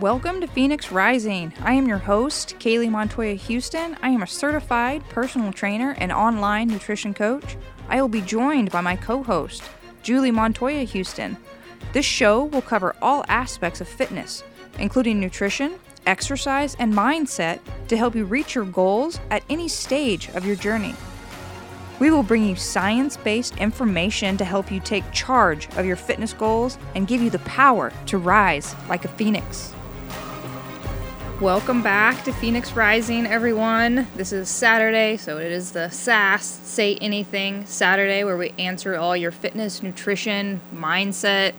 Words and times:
Welcome 0.00 0.40
to 0.40 0.46
Phoenix 0.46 0.90
Rising. 0.90 1.52
I 1.60 1.74
am 1.74 1.86
your 1.86 1.98
host, 1.98 2.54
Kaylee 2.58 2.90
Montoya 2.90 3.34
Houston. 3.34 3.98
I 4.00 4.08
am 4.08 4.22
a 4.22 4.26
certified 4.26 5.06
personal 5.10 5.52
trainer 5.52 5.94
and 5.98 6.10
online 6.10 6.68
nutrition 6.68 7.12
coach. 7.12 7.58
I 7.86 8.00
will 8.00 8.08
be 8.08 8.22
joined 8.22 8.70
by 8.70 8.80
my 8.80 8.96
co 8.96 9.22
host, 9.22 9.62
Julie 10.02 10.30
Montoya 10.30 10.84
Houston. 10.84 11.36
This 11.92 12.06
show 12.06 12.44
will 12.44 12.62
cover 12.62 12.96
all 13.02 13.26
aspects 13.28 13.82
of 13.82 13.88
fitness, 13.88 14.42
including 14.78 15.20
nutrition, 15.20 15.78
exercise, 16.06 16.76
and 16.78 16.94
mindset 16.94 17.58
to 17.88 17.96
help 17.98 18.14
you 18.14 18.24
reach 18.24 18.54
your 18.54 18.64
goals 18.64 19.20
at 19.30 19.44
any 19.50 19.68
stage 19.68 20.30
of 20.30 20.46
your 20.46 20.56
journey. 20.56 20.94
We 21.98 22.10
will 22.10 22.22
bring 22.22 22.46
you 22.46 22.56
science 22.56 23.18
based 23.18 23.58
information 23.58 24.38
to 24.38 24.46
help 24.46 24.72
you 24.72 24.80
take 24.80 25.12
charge 25.12 25.68
of 25.76 25.84
your 25.84 25.96
fitness 25.96 26.32
goals 26.32 26.78
and 26.94 27.06
give 27.06 27.20
you 27.20 27.28
the 27.28 27.40
power 27.40 27.92
to 28.06 28.16
rise 28.16 28.74
like 28.88 29.04
a 29.04 29.08
phoenix. 29.08 29.74
Welcome 31.40 31.82
back 31.82 32.22
to 32.24 32.32
Phoenix 32.34 32.72
Rising, 32.72 33.24
everyone. 33.26 34.06
This 34.14 34.30
is 34.30 34.50
Saturday, 34.50 35.16
so 35.16 35.38
it 35.38 35.50
is 35.50 35.72
the 35.72 35.88
SAS 35.88 36.44
Say 36.44 36.96
Anything 36.96 37.64
Saturday 37.64 38.24
where 38.24 38.36
we 38.36 38.50
answer 38.58 38.96
all 38.96 39.16
your 39.16 39.30
fitness, 39.30 39.82
nutrition, 39.82 40.60
mindset, 40.74 41.54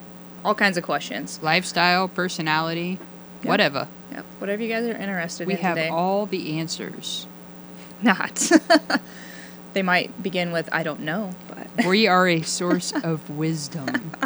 all 0.46 0.54
kinds 0.54 0.78
of 0.78 0.84
questions. 0.84 1.40
Lifestyle, 1.42 2.08
personality, 2.08 3.00
Yep. 3.42 3.50
whatever. 3.50 3.88
Yep, 4.12 4.26
whatever 4.38 4.62
you 4.62 4.70
guys 4.70 4.86
are 4.86 4.96
interested 4.96 5.48
We 5.48 5.54
in 5.56 5.60
We 5.60 5.64
have 5.64 5.76
today. 5.78 5.90
all 5.90 6.28
the 6.28 6.60
answers. 6.60 7.26
Not. 8.04 8.52
they 9.74 9.82
might 9.82 10.22
begin 10.22 10.52
with 10.52 10.70
I 10.72 10.84
don't 10.84 11.00
know, 11.00 11.32
but 11.48 11.86
We 11.88 12.06
are 12.08 12.28
a 12.28 12.44
source 12.44 12.94
of 13.04 13.28
wisdom. 13.32 14.12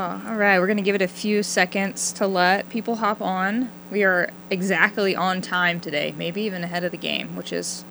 Oh, 0.00 0.22
all 0.28 0.36
right. 0.36 0.58
We're 0.58 0.66
going 0.66 0.78
to 0.78 0.82
give 0.82 0.94
it 0.94 1.02
a 1.02 1.08
few 1.08 1.42
seconds 1.42 2.10
to 2.12 2.26
let 2.26 2.70
people 2.70 2.96
hop 2.96 3.20
on. 3.20 3.70
We 3.90 4.02
are 4.02 4.30
exactly 4.48 5.14
on 5.14 5.42
time 5.42 5.78
today, 5.78 6.14
maybe 6.16 6.40
even 6.40 6.64
ahead 6.64 6.84
of 6.84 6.90
the 6.90 6.96
game, 6.96 7.36
which 7.36 7.52
is 7.52 7.84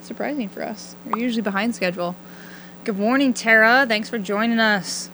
surprising 0.00 0.48
for 0.48 0.64
us. 0.64 0.96
We're 1.06 1.18
usually 1.22 1.42
behind 1.42 1.76
schedule. 1.76 2.16
Good 2.82 2.98
morning, 2.98 3.32
Tara. 3.32 3.86
Thanks 3.86 4.08
for 4.08 4.18
joining 4.18 4.58
us. 4.58 5.08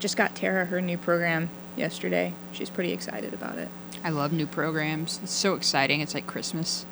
Just 0.00 0.18
got 0.18 0.34
Tara 0.34 0.66
her 0.66 0.82
new 0.82 0.98
program 0.98 1.48
yesterday. 1.78 2.34
She's 2.52 2.68
pretty 2.68 2.92
excited 2.92 3.32
about 3.32 3.56
it. 3.56 3.70
I 4.04 4.10
love 4.10 4.32
new 4.34 4.46
programs. 4.46 5.18
It's 5.22 5.32
so 5.32 5.54
exciting. 5.54 6.02
It's 6.02 6.12
like 6.12 6.26
Christmas. 6.26 6.84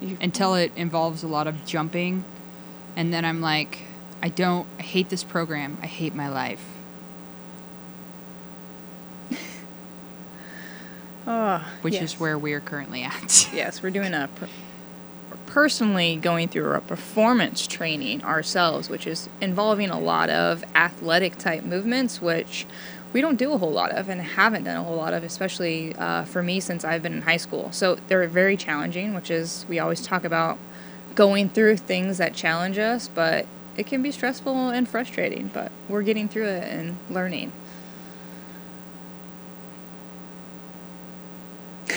You- 0.00 0.18
Until 0.20 0.56
it 0.56 0.72
involves 0.74 1.22
a 1.22 1.28
lot 1.28 1.46
of 1.46 1.64
jumping. 1.64 2.24
And 2.96 3.14
then 3.14 3.24
I'm 3.24 3.40
like, 3.40 3.78
I 4.24 4.28
don't, 4.28 4.66
I 4.78 4.82
hate 4.82 5.10
this 5.10 5.22
program. 5.22 5.76
I 5.82 5.86
hate 5.86 6.14
my 6.14 6.30
life. 6.30 6.64
Oh, 11.26 11.62
Which 11.82 11.92
yes. 11.92 12.14
is 12.14 12.20
where 12.20 12.38
we're 12.38 12.60
currently 12.60 13.02
at. 13.02 13.50
Yes, 13.54 13.82
we're 13.82 13.90
doing 13.90 14.14
a. 14.14 14.30
Per- 14.34 14.48
personally 15.44 16.16
going 16.16 16.48
through 16.48 16.72
a 16.72 16.80
performance 16.80 17.66
training 17.66 18.24
ourselves, 18.24 18.88
which 18.88 19.06
is 19.06 19.28
involving 19.42 19.90
a 19.90 20.00
lot 20.00 20.30
of 20.30 20.64
athletic 20.74 21.36
type 21.36 21.62
movements, 21.62 22.22
which 22.22 22.66
we 23.12 23.20
don't 23.20 23.36
do 23.36 23.52
a 23.52 23.58
whole 23.58 23.70
lot 23.70 23.90
of 23.90 24.08
and 24.08 24.22
haven't 24.22 24.64
done 24.64 24.78
a 24.78 24.82
whole 24.82 24.96
lot 24.96 25.12
of, 25.12 25.22
especially 25.22 25.94
uh, 25.96 26.24
for 26.24 26.42
me 26.42 26.60
since 26.60 26.82
I've 26.82 27.02
been 27.02 27.12
in 27.12 27.22
high 27.22 27.36
school. 27.36 27.70
So 27.72 27.98
they're 28.08 28.26
very 28.26 28.56
challenging, 28.56 29.14
which 29.14 29.30
is 29.30 29.66
we 29.68 29.78
always 29.78 30.00
talk 30.00 30.24
about 30.24 30.58
going 31.14 31.50
through 31.50 31.76
things 31.76 32.16
that 32.18 32.32
challenge 32.32 32.78
us, 32.78 33.06
but 33.06 33.46
it 33.76 33.86
can 33.86 34.02
be 34.02 34.10
stressful 34.10 34.70
and 34.70 34.88
frustrating. 34.88 35.50
But 35.52 35.70
we're 35.88 36.02
getting 36.02 36.28
through 36.28 36.46
it 36.46 36.64
and 36.64 36.96
learning. 37.10 37.52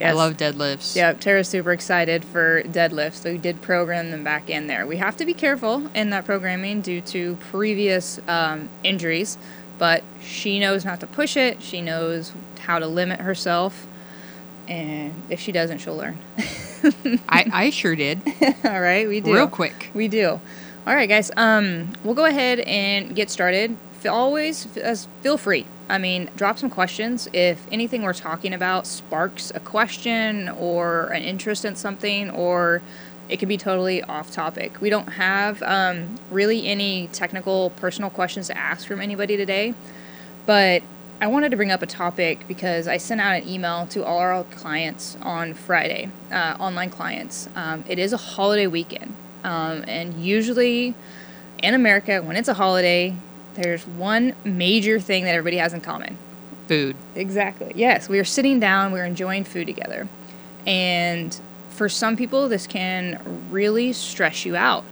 I 0.00 0.12
love 0.12 0.36
deadlifts. 0.36 0.96
Yeah, 0.96 1.12
Tara's 1.12 1.48
super 1.48 1.72
excited 1.72 2.24
for 2.24 2.62
deadlifts. 2.64 3.22
So 3.22 3.32
we 3.32 3.38
did 3.38 3.62
program 3.62 4.10
them 4.10 4.24
back 4.24 4.50
in 4.50 4.66
there. 4.66 4.86
We 4.86 4.96
have 4.96 5.16
to 5.18 5.24
be 5.24 5.34
careful 5.34 5.88
in 5.94 6.10
that 6.10 6.24
programming 6.24 6.80
due 6.80 7.00
to 7.02 7.36
previous 7.36 8.20
um, 8.26 8.68
injuries, 8.82 9.38
but 9.78 10.02
she 10.20 10.58
knows 10.58 10.84
not 10.84 11.00
to 11.00 11.06
push 11.06 11.36
it. 11.36 11.62
She 11.62 11.80
knows 11.80 12.32
how 12.60 12.78
to 12.78 12.86
limit 12.86 13.20
herself, 13.20 13.86
and 14.68 15.14
if 15.28 15.40
she 15.40 15.52
doesn't, 15.52 15.78
she'll 15.78 15.96
learn. 15.96 16.18
I, 17.28 17.50
I 17.52 17.70
sure 17.70 17.94
did. 17.94 18.20
All 18.64 18.80
right, 18.80 19.08
we 19.08 19.20
do 19.20 19.34
Real 19.34 19.48
quick. 19.48 19.90
We 19.94 20.08
do. 20.08 20.40
All 20.84 20.96
right, 20.96 21.08
guys. 21.08 21.30
Um, 21.36 21.92
we'll 22.02 22.16
go 22.16 22.24
ahead 22.24 22.58
and 22.60 23.14
get 23.14 23.30
started. 23.30 23.76
Always, 24.04 24.64
feel 25.22 25.38
free. 25.38 25.64
I 25.88 25.98
mean, 25.98 26.28
drop 26.34 26.58
some 26.58 26.70
questions. 26.70 27.28
If 27.32 27.64
anything 27.70 28.02
we're 28.02 28.12
talking 28.12 28.52
about 28.52 28.88
sparks 28.88 29.52
a 29.54 29.60
question 29.60 30.48
or 30.48 31.06
an 31.08 31.22
interest 31.22 31.64
in 31.64 31.76
something, 31.76 32.30
or 32.30 32.82
it 33.28 33.36
could 33.36 33.48
be 33.48 33.56
totally 33.56 34.02
off 34.02 34.32
topic. 34.32 34.80
We 34.80 34.90
don't 34.90 35.10
have 35.10 35.62
um, 35.62 36.16
really 36.32 36.66
any 36.66 37.06
technical, 37.12 37.70
personal 37.70 38.10
questions 38.10 38.48
to 38.48 38.58
ask 38.58 38.84
from 38.84 39.00
anybody 39.00 39.36
today, 39.36 39.74
but 40.46 40.82
I 41.20 41.28
wanted 41.28 41.50
to 41.52 41.56
bring 41.56 41.70
up 41.70 41.82
a 41.82 41.86
topic 41.86 42.48
because 42.48 42.88
I 42.88 42.96
sent 42.96 43.20
out 43.20 43.40
an 43.40 43.48
email 43.48 43.86
to 43.86 44.04
all 44.04 44.18
our 44.18 44.42
clients 44.44 45.16
on 45.22 45.54
Friday, 45.54 46.10
uh, 46.32 46.56
online 46.58 46.90
clients. 46.90 47.48
Um, 47.54 47.84
it 47.86 48.00
is 48.00 48.12
a 48.12 48.16
holiday 48.16 48.66
weekend, 48.66 49.14
um, 49.44 49.84
and 49.86 50.14
usually 50.14 50.94
in 51.62 51.74
America, 51.74 52.20
when 52.22 52.36
it's 52.36 52.48
a 52.48 52.54
holiday, 52.54 53.14
there's 53.54 53.86
one 53.86 54.34
major 54.44 54.98
thing 54.98 55.24
that 55.24 55.34
everybody 55.34 55.58
has 55.58 55.72
in 55.72 55.80
common. 55.80 56.16
Food. 56.68 56.96
Exactly. 57.14 57.72
Yes, 57.74 58.08
we 58.08 58.18
are 58.18 58.24
sitting 58.24 58.60
down, 58.60 58.92
we're 58.92 59.04
enjoying 59.04 59.44
food 59.44 59.66
together. 59.66 60.08
And 60.66 61.38
for 61.70 61.88
some 61.88 62.16
people, 62.16 62.48
this 62.48 62.66
can 62.66 63.20
really 63.50 63.92
stress 63.92 64.44
you 64.44 64.56
out, 64.56 64.84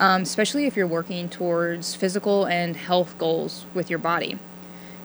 um, 0.00 0.22
especially 0.22 0.66
if 0.66 0.76
you're 0.76 0.86
working 0.86 1.28
towards 1.28 1.94
physical 1.94 2.46
and 2.46 2.76
health 2.76 3.16
goals 3.18 3.66
with 3.74 3.88
your 3.88 3.98
body. 3.98 4.38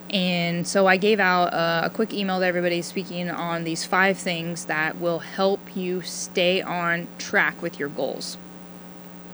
And 0.09 0.65
so 0.65 0.87
I 0.87 0.97
gave 0.97 1.19
out 1.19 1.53
a, 1.53 1.87
a 1.87 1.89
quick 1.89 2.13
email 2.13 2.39
to 2.39 2.45
everybody 2.45 2.81
speaking 2.81 3.29
on 3.29 3.63
these 3.65 3.85
five 3.85 4.17
things 4.17 4.65
that 4.65 4.99
will 4.99 5.19
help 5.19 5.75
you 5.75 6.01
stay 6.01 6.61
on 6.61 7.07
track 7.17 7.61
with 7.61 7.77
your 7.77 7.89
goals. 7.89 8.37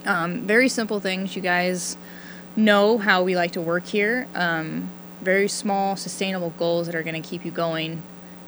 Um, 0.05 0.41
very 0.41 0.69
simple 0.69 0.99
things. 0.99 1.35
You 1.35 1.41
guys 1.41 1.97
know 2.55 2.97
how 2.97 3.23
we 3.23 3.35
like 3.35 3.51
to 3.53 3.61
work 3.61 3.85
here. 3.85 4.27
Um, 4.35 4.89
very 5.21 5.47
small, 5.47 5.95
sustainable 5.95 6.51
goals 6.51 6.87
that 6.87 6.95
are 6.95 7.03
going 7.03 7.21
to 7.21 7.27
keep 7.27 7.45
you 7.45 7.51
going. 7.51 8.03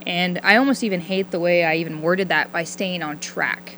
And 0.06 0.40
I 0.44 0.58
almost 0.58 0.84
even 0.84 1.02
hate 1.02 1.32
the 1.32 1.40
way 1.40 1.64
I 1.64 1.76
even 1.76 2.02
worded 2.02 2.30
that 2.30 2.52
by 2.52 2.64
staying 2.64 3.02
on 3.02 3.20
track 3.20 3.78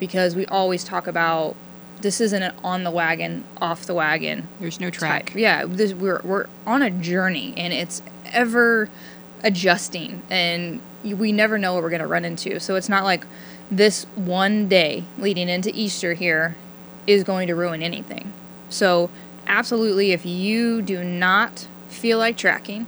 because 0.00 0.34
we 0.34 0.46
always 0.46 0.84
talk 0.84 1.06
about 1.06 1.54
this 2.00 2.20
isn't 2.20 2.42
an 2.42 2.54
on 2.62 2.84
the 2.84 2.90
wagon, 2.90 3.44
off 3.60 3.84
the 3.86 3.94
wagon 3.94 4.48
There's 4.60 4.80
no 4.80 4.90
track. 4.90 5.26
type. 5.26 5.36
Yeah, 5.36 5.64
this, 5.66 5.92
we're 5.92 6.20
we're 6.22 6.46
on 6.66 6.82
a 6.82 6.90
journey, 6.90 7.54
and 7.56 7.72
it's 7.72 8.02
ever 8.26 8.88
adjusting, 9.42 10.22
and 10.30 10.80
we 11.02 11.32
never 11.32 11.58
know 11.58 11.74
what 11.74 11.82
we're 11.82 11.90
gonna 11.90 12.06
run 12.06 12.24
into. 12.24 12.60
So 12.60 12.76
it's 12.76 12.88
not 12.88 13.04
like 13.04 13.26
this 13.70 14.04
one 14.14 14.68
day 14.68 15.04
leading 15.18 15.48
into 15.48 15.70
Easter 15.74 16.14
here 16.14 16.56
is 17.08 17.24
going 17.24 17.48
to 17.48 17.54
ruin 17.54 17.82
anything. 17.82 18.32
So 18.68 19.08
absolutely, 19.46 20.12
if 20.12 20.26
you 20.26 20.82
do 20.82 21.02
not 21.02 21.66
feel 21.88 22.18
like 22.18 22.36
tracking, 22.36 22.86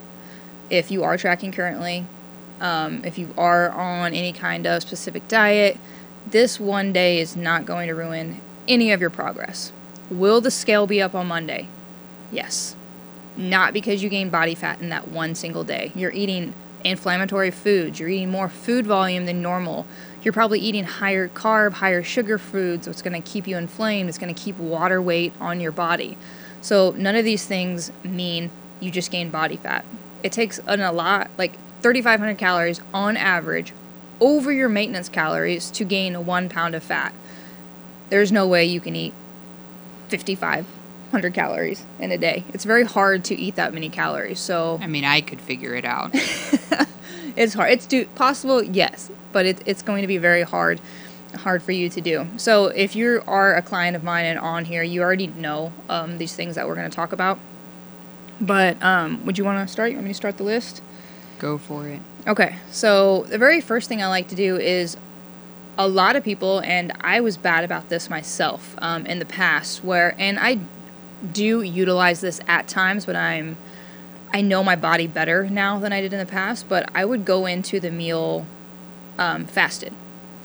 if 0.69 0.91
you 0.91 1.03
are 1.03 1.17
tracking 1.17 1.51
currently, 1.51 2.05
um, 2.61 3.03
if 3.05 3.19
you 3.19 3.33
are 3.39 3.71
on 3.71 4.13
any 4.13 4.35
kind 4.35 4.67
of 4.67 4.83
specific 4.83 5.27
diet, 5.27 5.79
this 6.27 6.61
one 6.61 6.93
day 6.93 7.19
is 7.19 7.35
not 7.35 7.65
going 7.65 7.89
to 7.89 7.95
ruin 7.95 8.43
any 8.69 8.93
of 8.93 9.01
your 9.01 9.09
progress. 9.09 9.73
Will 10.11 10.43
the 10.43 10.51
scale 10.51 10.87
be 10.87 11.01
up 11.01 11.15
on 11.15 11.27
Monday? 11.27 11.67
Yes. 12.31 12.77
Not 13.39 13.73
because 13.73 14.03
you 14.03 14.11
gained 14.11 14.31
body 14.31 14.55
fat 14.55 14.83
in 14.83 14.91
that 14.91 15.09
one 15.09 15.34
single 15.34 15.65
day. 15.65 15.93
You're 15.95 16.13
eating 16.13 16.53
inflammatory 16.84 17.50
foods, 17.50 18.00
you're 18.00 18.09
eating 18.09 18.30
more 18.30 18.48
food 18.48 18.86
volume 18.86 19.27
than 19.27 19.42
normal. 19.42 19.86
You're 20.22 20.32
probably 20.32 20.60
eating 20.60 20.84
higher 20.84 21.28
carb, 21.28 21.74
higher 21.74 22.03
sugar 22.03 22.38
foods, 22.38 22.86
what's 22.86 23.03
going 23.03 23.21
to 23.21 23.28
keep 23.28 23.47
you 23.47 23.56
inflamed. 23.56 24.09
It's 24.09 24.18
going 24.18 24.34
to 24.34 24.41
keep 24.41 24.59
water 24.59 25.00
weight 25.00 25.32
on 25.41 25.60
your 25.60 25.72
body. 25.72 26.16
So, 26.60 26.94
none 26.97 27.16
of 27.16 27.24
these 27.24 27.47
things 27.47 27.91
mean 28.04 28.50
you 28.80 28.91
just 28.91 29.10
gain 29.10 29.30
body 29.30 29.56
fat. 29.56 29.84
It 30.22 30.32
takes 30.32 30.59
an, 30.66 30.80
a 30.80 30.92
lot, 30.92 31.30
like 31.38 31.56
3,500 31.80 32.36
calories 32.36 32.80
on 32.92 33.16
average, 33.16 33.72
over 34.21 34.53
your 34.53 34.68
maintenance 34.68 35.09
calories 35.09 35.71
to 35.71 35.84
gain 35.84 36.15
a 36.15 36.21
one 36.21 36.48
pound 36.48 36.74
of 36.74 36.82
fat. 36.82 37.15
There's 38.10 38.30
no 38.30 38.47
way 38.47 38.65
you 38.65 38.80
can 38.80 38.94
eat 38.94 39.15
5,500 41.10 41.34
calories 41.34 41.84
in 41.98 42.12
a 42.12 42.18
day. 42.18 42.45
It's 42.54 42.65
very 42.65 42.84
hard 42.84 43.24
to 43.24 43.34
eat 43.34 43.57
that 43.57 43.74
many 43.74 43.89
calories. 43.89 44.39
So 44.39 44.78
I 44.80 44.86
mean, 44.86 45.04
I 45.04 45.21
could 45.21 45.41
figure 45.41 45.74
it 45.74 45.84
out. 45.84 46.10
it's 47.36 47.54
hard. 47.54 47.72
It's 47.72 47.86
do 47.86 48.07
possible, 48.07 48.62
yes, 48.62 49.10
but 49.33 49.45
it, 49.45 49.60
it's 49.66 49.83
going 49.83 50.03
to 50.03 50.07
be 50.07 50.18
very 50.18 50.42
hard, 50.42 50.80
hard 51.39 51.62
for 51.65 51.72
you 51.72 51.89
to 51.89 52.01
do. 52.01 52.28
So 52.36 52.66
if 52.66 52.95
you 52.95 53.24
are 53.27 53.54
a 53.57 53.62
client 53.62 53.97
of 53.97 54.04
mine 54.04 54.24
and 54.24 54.39
on 54.39 54.65
here, 54.65 54.84
you 54.84 55.03
already 55.03 55.27
know 55.27 55.72
um, 55.89 56.18
these 56.18 56.34
things 56.34 56.54
that 56.54 56.68
we're 56.68 56.77
going 56.77 56.89
to 56.89 56.95
talk 56.95 57.13
about. 57.13 57.39
But 58.41 58.80
um, 58.83 59.24
would 59.27 59.36
you 59.36 59.45
want 59.45 59.66
to 59.66 59.72
start? 59.72 59.91
You 59.91 59.97
want 59.97 60.06
me 60.06 60.13
to 60.13 60.16
start 60.16 60.36
the 60.36 60.45
list? 60.45 60.80
Go 61.41 61.59
for 61.59 61.89
it. 61.89 62.01
Okay, 62.27 62.56
so 62.71 63.24
the 63.24 63.39
very 63.39 63.60
first 63.60 63.89
thing 63.89 64.03
I 64.03 64.06
like 64.06 64.28
to 64.28 64.34
do 64.34 64.56
is 64.56 64.97
a 65.77 65.89
lot 65.89 66.15
of 66.15 66.22
people, 66.22 66.60
and 66.60 66.92
I 67.01 67.21
was 67.21 67.36
bad 67.36 67.65
about 67.65 67.89
this 67.89 68.10
myself 68.10 68.77
um, 68.78 69.06
in 69.06 69.18
the 69.18 69.24
past, 69.24 69.83
where, 69.83 70.15
and 70.18 70.39
I 70.39 70.60
do 71.33 71.63
utilize 71.63 72.21
this 72.21 72.41
at 72.47 72.69
times, 72.69 73.07
but 73.07 73.17
I'm, 73.17 73.57
I 74.33 74.41
know 74.41 74.63
my 74.63 74.77
body 74.77 75.07
better 75.07 75.49
now 75.49 75.78
than 75.78 75.93
I 75.93 76.01
did 76.01 76.13
in 76.13 76.19
the 76.19 76.27
past, 76.27 76.69
but 76.69 76.91
I 76.95 77.05
would 77.05 77.25
go 77.25 77.47
into 77.47 77.81
the 77.81 77.91
meal 77.91 78.47
um, 79.19 79.47
fasted. 79.47 79.93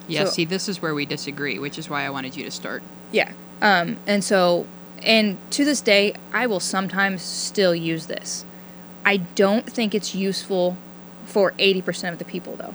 Yeah, 0.08 0.26
So- 0.26 0.32
see, 0.32 0.46
this 0.46 0.68
is 0.70 0.82
where 0.82 0.94
we 0.94 1.06
disagree, 1.06 1.58
which 1.60 1.78
is 1.80 1.90
why 1.90 2.06
I 2.06 2.10
wanted 2.10 2.36
you 2.36 2.44
to 2.44 2.52
start. 2.52 2.84
Yeah. 3.12 3.32
Um, 3.62 3.98
and 4.06 4.24
so, 4.24 4.66
and 5.02 5.38
to 5.52 5.64
this 5.66 5.82
day, 5.82 6.14
I 6.34 6.48
will 6.48 6.60
sometimes 6.60 7.22
still 7.22 7.74
use 7.74 8.08
this. 8.08 8.44
I 9.06 9.18
don't 9.18 9.66
think 9.72 9.94
it's 9.96 10.14
useful 10.16 10.78
for 11.26 11.52
80% 11.54 12.12
of 12.12 12.18
the 12.20 12.26
people, 12.26 12.56
though. 12.56 12.74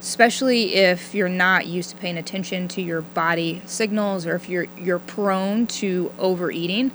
Especially 0.00 0.74
if 0.74 1.14
you're 1.14 1.28
not 1.28 1.66
used 1.66 1.90
to 1.90 1.96
paying 1.96 2.16
attention 2.16 2.68
to 2.68 2.82
your 2.82 3.02
body 3.02 3.62
signals 3.66 4.26
or 4.26 4.34
if 4.36 4.48
you're, 4.48 4.66
you're 4.78 4.98
prone 5.00 5.66
to 5.66 6.12
overeating. 6.18 6.90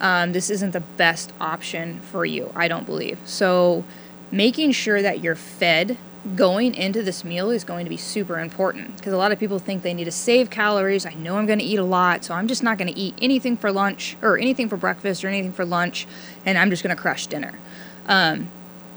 Um, 0.00 0.32
this 0.32 0.50
isn't 0.50 0.72
the 0.72 0.80
best 0.80 1.32
option 1.40 2.00
for 2.00 2.24
you, 2.24 2.52
I 2.54 2.68
don't 2.68 2.84
believe. 2.84 3.18
So, 3.24 3.84
making 4.30 4.72
sure 4.72 5.00
that 5.00 5.20
you're 5.20 5.36
fed 5.36 5.96
going 6.34 6.74
into 6.74 7.02
this 7.02 7.24
meal 7.24 7.50
is 7.50 7.62
going 7.62 7.84
to 7.84 7.90
be 7.90 7.96
super 7.96 8.40
important 8.40 8.96
because 8.96 9.12
a 9.12 9.16
lot 9.16 9.30
of 9.30 9.38
people 9.38 9.58
think 9.58 9.82
they 9.82 9.94
need 9.94 10.04
to 10.04 10.12
save 10.12 10.50
calories. 10.50 11.06
I 11.06 11.14
know 11.14 11.36
I'm 11.36 11.46
going 11.46 11.60
to 11.60 11.64
eat 11.64 11.78
a 11.78 11.84
lot, 11.84 12.24
so 12.24 12.34
I'm 12.34 12.48
just 12.48 12.62
not 12.62 12.78
going 12.78 12.92
to 12.92 12.98
eat 12.98 13.14
anything 13.22 13.56
for 13.56 13.70
lunch 13.70 14.16
or 14.22 14.36
anything 14.36 14.68
for 14.68 14.76
breakfast 14.76 15.24
or 15.24 15.28
anything 15.28 15.52
for 15.52 15.64
lunch, 15.64 16.06
and 16.44 16.58
I'm 16.58 16.70
just 16.70 16.82
going 16.82 16.94
to 16.94 17.00
crush 17.00 17.28
dinner. 17.28 17.58
Um, 18.06 18.48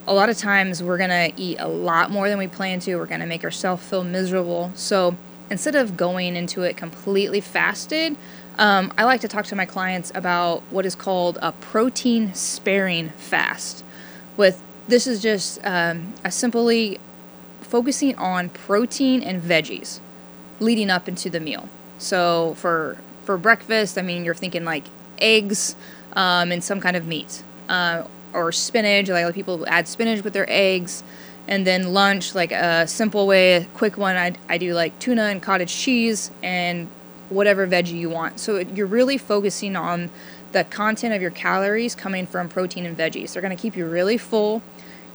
a 0.07 0.13
lot 0.13 0.29
of 0.29 0.37
times 0.37 0.81
we're 0.81 0.97
going 0.97 1.09
to 1.09 1.39
eat 1.39 1.57
a 1.59 1.67
lot 1.67 2.09
more 2.09 2.29
than 2.29 2.39
we 2.39 2.47
plan 2.47 2.79
to. 2.81 2.95
We're 2.95 3.05
going 3.05 3.19
to 3.19 3.27
make 3.27 3.43
ourselves 3.43 3.85
feel 3.85 4.03
miserable. 4.03 4.71
So 4.73 5.15
instead 5.51 5.75
of 5.75 5.95
going 5.95 6.35
into 6.35 6.63
it 6.63 6.77
completely 6.77 7.41
fasted, 7.41 8.17
um, 8.59 8.91
I 8.97 9.05
like 9.05 9.21
to 9.21 9.29
talk 9.29 9.45
to 9.45 9.55
my 9.55 9.65
clients 9.65 10.11
about 10.13 10.63
what 10.69 10.85
is 10.85 10.93
called 10.93 11.39
a 11.41 11.53
protein 11.53 12.33
sparing 12.33 13.09
fast. 13.11 13.85
With 14.35 14.61
this 14.89 15.07
is 15.07 15.21
just 15.21 15.59
um, 15.63 16.13
simply 16.29 16.99
focusing 17.61 18.15
on 18.17 18.49
protein 18.49 19.23
and 19.23 19.41
veggies 19.41 20.01
leading 20.59 20.89
up 20.89 21.07
into 21.07 21.29
the 21.29 21.39
meal. 21.39 21.69
So 21.99 22.53
for 22.55 22.97
for 23.23 23.37
breakfast, 23.37 23.97
I 23.97 24.01
mean, 24.01 24.25
you're 24.25 24.35
thinking 24.35 24.65
like 24.65 24.87
eggs 25.19 25.77
um, 26.13 26.51
and 26.51 26.61
some 26.61 26.81
kind 26.81 26.97
of 26.97 27.07
meat, 27.07 27.43
uh, 27.69 28.03
or 28.33 28.51
spinach. 28.51 29.07
Like 29.07 29.33
people 29.33 29.65
add 29.69 29.87
spinach 29.87 30.21
with 30.21 30.33
their 30.33 30.47
eggs, 30.49 31.01
and 31.47 31.65
then 31.65 31.93
lunch, 31.93 32.35
like 32.35 32.51
a 32.51 32.85
simple 32.87 33.25
way, 33.25 33.53
a 33.53 33.65
quick 33.75 33.97
one. 33.97 34.17
I 34.17 34.33
I 34.49 34.57
do 34.57 34.73
like 34.73 34.99
tuna 34.99 35.23
and 35.23 35.41
cottage 35.41 35.73
cheese 35.73 36.29
and 36.43 36.89
whatever 37.29 37.67
veggie 37.67 37.93
you 37.93 38.09
want. 38.09 38.39
So 38.39 38.57
you're 38.59 38.87
really 38.87 39.17
focusing 39.17 39.75
on 39.75 40.09
the 40.51 40.63
content 40.63 41.13
of 41.13 41.21
your 41.21 41.31
calories 41.31 41.95
coming 41.95 42.25
from 42.25 42.49
protein 42.49 42.85
and 42.85 42.97
veggies. 42.97 43.33
They're 43.33 43.41
going 43.41 43.55
to 43.55 43.61
keep 43.61 43.75
you 43.75 43.85
really 43.85 44.17
full. 44.17 44.61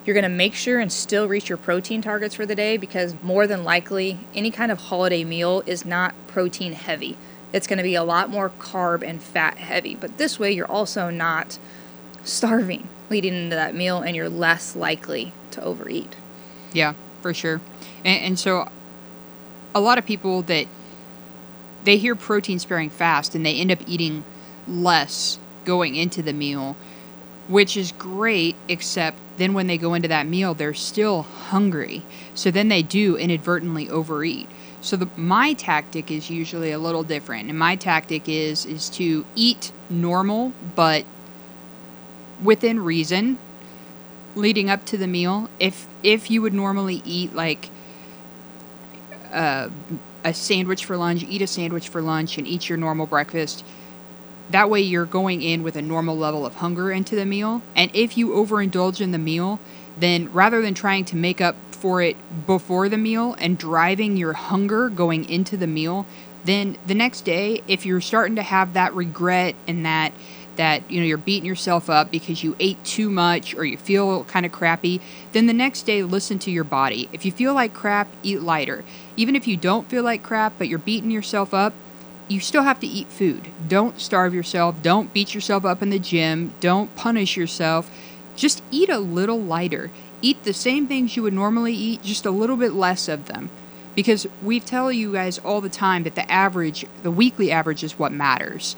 You're 0.04 0.14
going 0.14 0.24
to 0.24 0.28
make 0.28 0.54
sure 0.54 0.80
and 0.80 0.92
still 0.92 1.26
reach 1.28 1.48
your 1.48 1.58
protein 1.58 2.02
targets 2.02 2.34
for 2.34 2.46
the 2.46 2.54
day 2.54 2.76
because 2.76 3.14
more 3.22 3.46
than 3.46 3.64
likely, 3.64 4.18
any 4.34 4.50
kind 4.50 4.70
of 4.70 4.78
holiday 4.78 5.24
meal 5.24 5.62
is 5.66 5.84
not 5.84 6.14
protein 6.26 6.72
heavy. 6.72 7.16
It's 7.52 7.66
going 7.66 7.78
to 7.78 7.84
be 7.84 7.94
a 7.94 8.04
lot 8.04 8.30
more 8.30 8.50
carb 8.50 9.02
and 9.02 9.22
fat 9.22 9.58
heavy. 9.58 9.94
But 9.94 10.18
this 10.18 10.38
way, 10.38 10.52
you're 10.52 10.70
also 10.70 11.10
not 11.10 11.58
starving 12.22 12.88
leading 13.10 13.34
into 13.34 13.56
that 13.56 13.74
meal 13.74 14.00
and 14.00 14.16
you're 14.16 14.28
less 14.28 14.74
likely 14.74 15.32
to 15.52 15.62
overeat. 15.62 16.16
Yeah, 16.72 16.94
for 17.22 17.32
sure. 17.32 17.60
And, 18.04 18.24
and 18.24 18.38
so, 18.38 18.68
a 19.74 19.80
lot 19.80 19.98
of 19.98 20.06
people 20.06 20.42
that 20.42 20.66
they 21.84 21.96
hear 21.96 22.14
protein 22.14 22.58
sparing 22.58 22.90
fast 22.90 23.34
and 23.34 23.44
they 23.44 23.54
end 23.54 23.70
up 23.70 23.80
eating 23.86 24.24
less 24.66 25.38
going 25.64 25.94
into 25.96 26.22
the 26.22 26.32
meal, 26.32 26.76
which 27.48 27.76
is 27.76 27.92
great, 27.92 28.56
except 28.68 29.18
then 29.36 29.54
when 29.54 29.66
they 29.66 29.78
go 29.78 29.94
into 29.94 30.08
that 30.08 30.26
meal, 30.26 30.54
they're 30.54 30.74
still 30.74 31.22
hungry. 31.22 32.02
So 32.34 32.50
then 32.50 32.68
they 32.68 32.82
do 32.82 33.16
inadvertently 33.16 33.88
overeat. 33.88 34.48
So 34.80 34.96
the, 34.96 35.08
my 35.16 35.54
tactic 35.54 36.10
is 36.10 36.28
usually 36.30 36.70
a 36.70 36.78
little 36.78 37.02
different, 37.02 37.48
and 37.48 37.58
my 37.58 37.74
tactic 37.74 38.28
is 38.28 38.66
is 38.66 38.90
to 38.90 39.24
eat 39.34 39.72
normal, 39.88 40.52
but 40.76 41.06
within 42.42 42.80
reason, 42.80 43.38
leading 44.34 44.68
up 44.68 44.84
to 44.86 44.98
the 44.98 45.06
meal. 45.06 45.48
If 45.58 45.86
if 46.02 46.30
you 46.30 46.42
would 46.42 46.52
normally 46.52 47.00
eat 47.06 47.34
like 47.34 47.70
uh, 49.32 49.70
a 50.24 50.34
sandwich 50.34 50.84
for 50.84 50.96
lunch, 50.96 51.22
eat 51.28 51.42
a 51.42 51.46
sandwich 51.46 51.88
for 51.88 52.02
lunch, 52.02 52.38
and 52.38 52.46
eat 52.46 52.68
your 52.68 52.78
normal 52.78 53.06
breakfast. 53.06 53.64
That 54.50 54.68
way, 54.70 54.80
you're 54.80 55.04
going 55.04 55.42
in 55.42 55.62
with 55.62 55.76
a 55.76 55.82
normal 55.82 56.16
level 56.16 56.44
of 56.44 56.56
hunger 56.56 56.90
into 56.90 57.14
the 57.14 57.26
meal. 57.26 57.62
And 57.76 57.90
if 57.94 58.16
you 58.16 58.30
overindulge 58.30 59.00
in 59.00 59.12
the 59.12 59.18
meal, 59.18 59.60
then 59.98 60.32
rather 60.32 60.60
than 60.60 60.74
trying 60.74 61.04
to 61.06 61.16
make 61.16 61.40
up 61.40 61.56
for 61.70 62.00
it 62.00 62.16
before 62.46 62.88
the 62.88 62.96
meal 62.96 63.36
and 63.38 63.58
driving 63.58 64.16
your 64.16 64.32
hunger 64.32 64.88
going 64.88 65.28
into 65.28 65.56
the 65.56 65.66
meal, 65.66 66.06
then 66.44 66.76
the 66.86 66.94
next 66.94 67.22
day, 67.22 67.62
if 67.68 67.86
you're 67.86 68.00
starting 68.00 68.36
to 68.36 68.42
have 68.42 68.74
that 68.74 68.94
regret 68.94 69.54
and 69.66 69.84
that 69.86 70.12
that 70.56 70.88
you 70.90 71.00
know 71.00 71.06
you're 71.06 71.18
beating 71.18 71.46
yourself 71.46 71.90
up 71.90 72.10
because 72.10 72.42
you 72.42 72.56
ate 72.60 72.82
too 72.84 73.10
much 73.10 73.54
or 73.54 73.64
you 73.64 73.76
feel 73.76 74.24
kind 74.24 74.46
of 74.46 74.52
crappy, 74.52 75.00
then 75.32 75.46
the 75.46 75.52
next 75.52 75.82
day 75.82 76.02
listen 76.02 76.38
to 76.40 76.50
your 76.50 76.64
body. 76.64 77.08
If 77.12 77.24
you 77.24 77.32
feel 77.32 77.54
like 77.54 77.74
crap, 77.74 78.08
eat 78.22 78.40
lighter. 78.42 78.84
Even 79.16 79.36
if 79.36 79.46
you 79.46 79.56
don't 79.56 79.88
feel 79.88 80.02
like 80.02 80.22
crap 80.22 80.54
but 80.58 80.68
you're 80.68 80.78
beating 80.78 81.10
yourself 81.10 81.52
up, 81.54 81.74
you 82.28 82.40
still 82.40 82.62
have 82.62 82.80
to 82.80 82.86
eat 82.86 83.08
food. 83.08 83.48
Don't 83.68 84.00
starve 84.00 84.34
yourself. 84.34 84.82
Don't 84.82 85.12
beat 85.12 85.34
yourself 85.34 85.64
up 85.64 85.82
in 85.82 85.90
the 85.90 85.98
gym. 85.98 86.52
Don't 86.60 86.94
punish 86.96 87.36
yourself. 87.36 87.90
Just 88.36 88.62
eat 88.70 88.88
a 88.88 88.98
little 88.98 89.40
lighter. 89.40 89.90
Eat 90.22 90.42
the 90.44 90.54
same 90.54 90.86
things 90.86 91.16
you 91.16 91.22
would 91.22 91.34
normally 91.34 91.74
eat, 91.74 92.02
just 92.02 92.24
a 92.24 92.30
little 92.30 92.56
bit 92.56 92.72
less 92.72 93.08
of 93.08 93.26
them. 93.26 93.50
Because 93.94 94.26
we 94.42 94.58
tell 94.58 94.90
you 94.90 95.12
guys 95.12 95.38
all 95.38 95.60
the 95.60 95.68
time 95.68 96.02
that 96.04 96.14
the 96.14 96.30
average, 96.30 96.86
the 97.02 97.10
weekly 97.10 97.52
average 97.52 97.84
is 97.84 97.98
what 97.98 98.10
matters. 98.10 98.74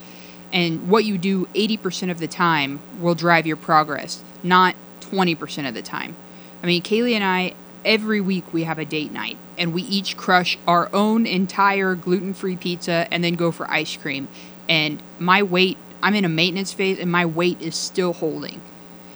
And 0.53 0.89
what 0.89 1.05
you 1.05 1.17
do 1.17 1.45
80% 1.47 2.09
of 2.09 2.19
the 2.19 2.27
time 2.27 2.79
will 2.99 3.15
drive 3.15 3.45
your 3.45 3.57
progress, 3.57 4.23
not 4.43 4.75
20% 5.01 5.67
of 5.67 5.73
the 5.73 5.81
time. 5.81 6.15
I 6.63 6.67
mean, 6.67 6.81
Kaylee 6.81 7.13
and 7.13 7.23
I, 7.23 7.53
every 7.85 8.21
week 8.21 8.53
we 8.53 8.63
have 8.63 8.79
a 8.79 8.85
date 8.85 9.11
night 9.11 9.37
and 9.57 9.73
we 9.73 9.81
each 9.83 10.17
crush 10.17 10.57
our 10.67 10.89
own 10.93 11.25
entire 11.25 11.95
gluten 11.95 12.33
free 12.33 12.55
pizza 12.55 13.07
and 13.11 13.23
then 13.23 13.35
go 13.35 13.51
for 13.51 13.69
ice 13.69 13.95
cream. 13.97 14.27
And 14.69 15.01
my 15.19 15.43
weight, 15.43 15.77
I'm 16.01 16.15
in 16.15 16.25
a 16.25 16.29
maintenance 16.29 16.73
phase 16.73 16.99
and 16.99 17.11
my 17.11 17.25
weight 17.25 17.61
is 17.61 17.75
still 17.75 18.13
holding. 18.13 18.61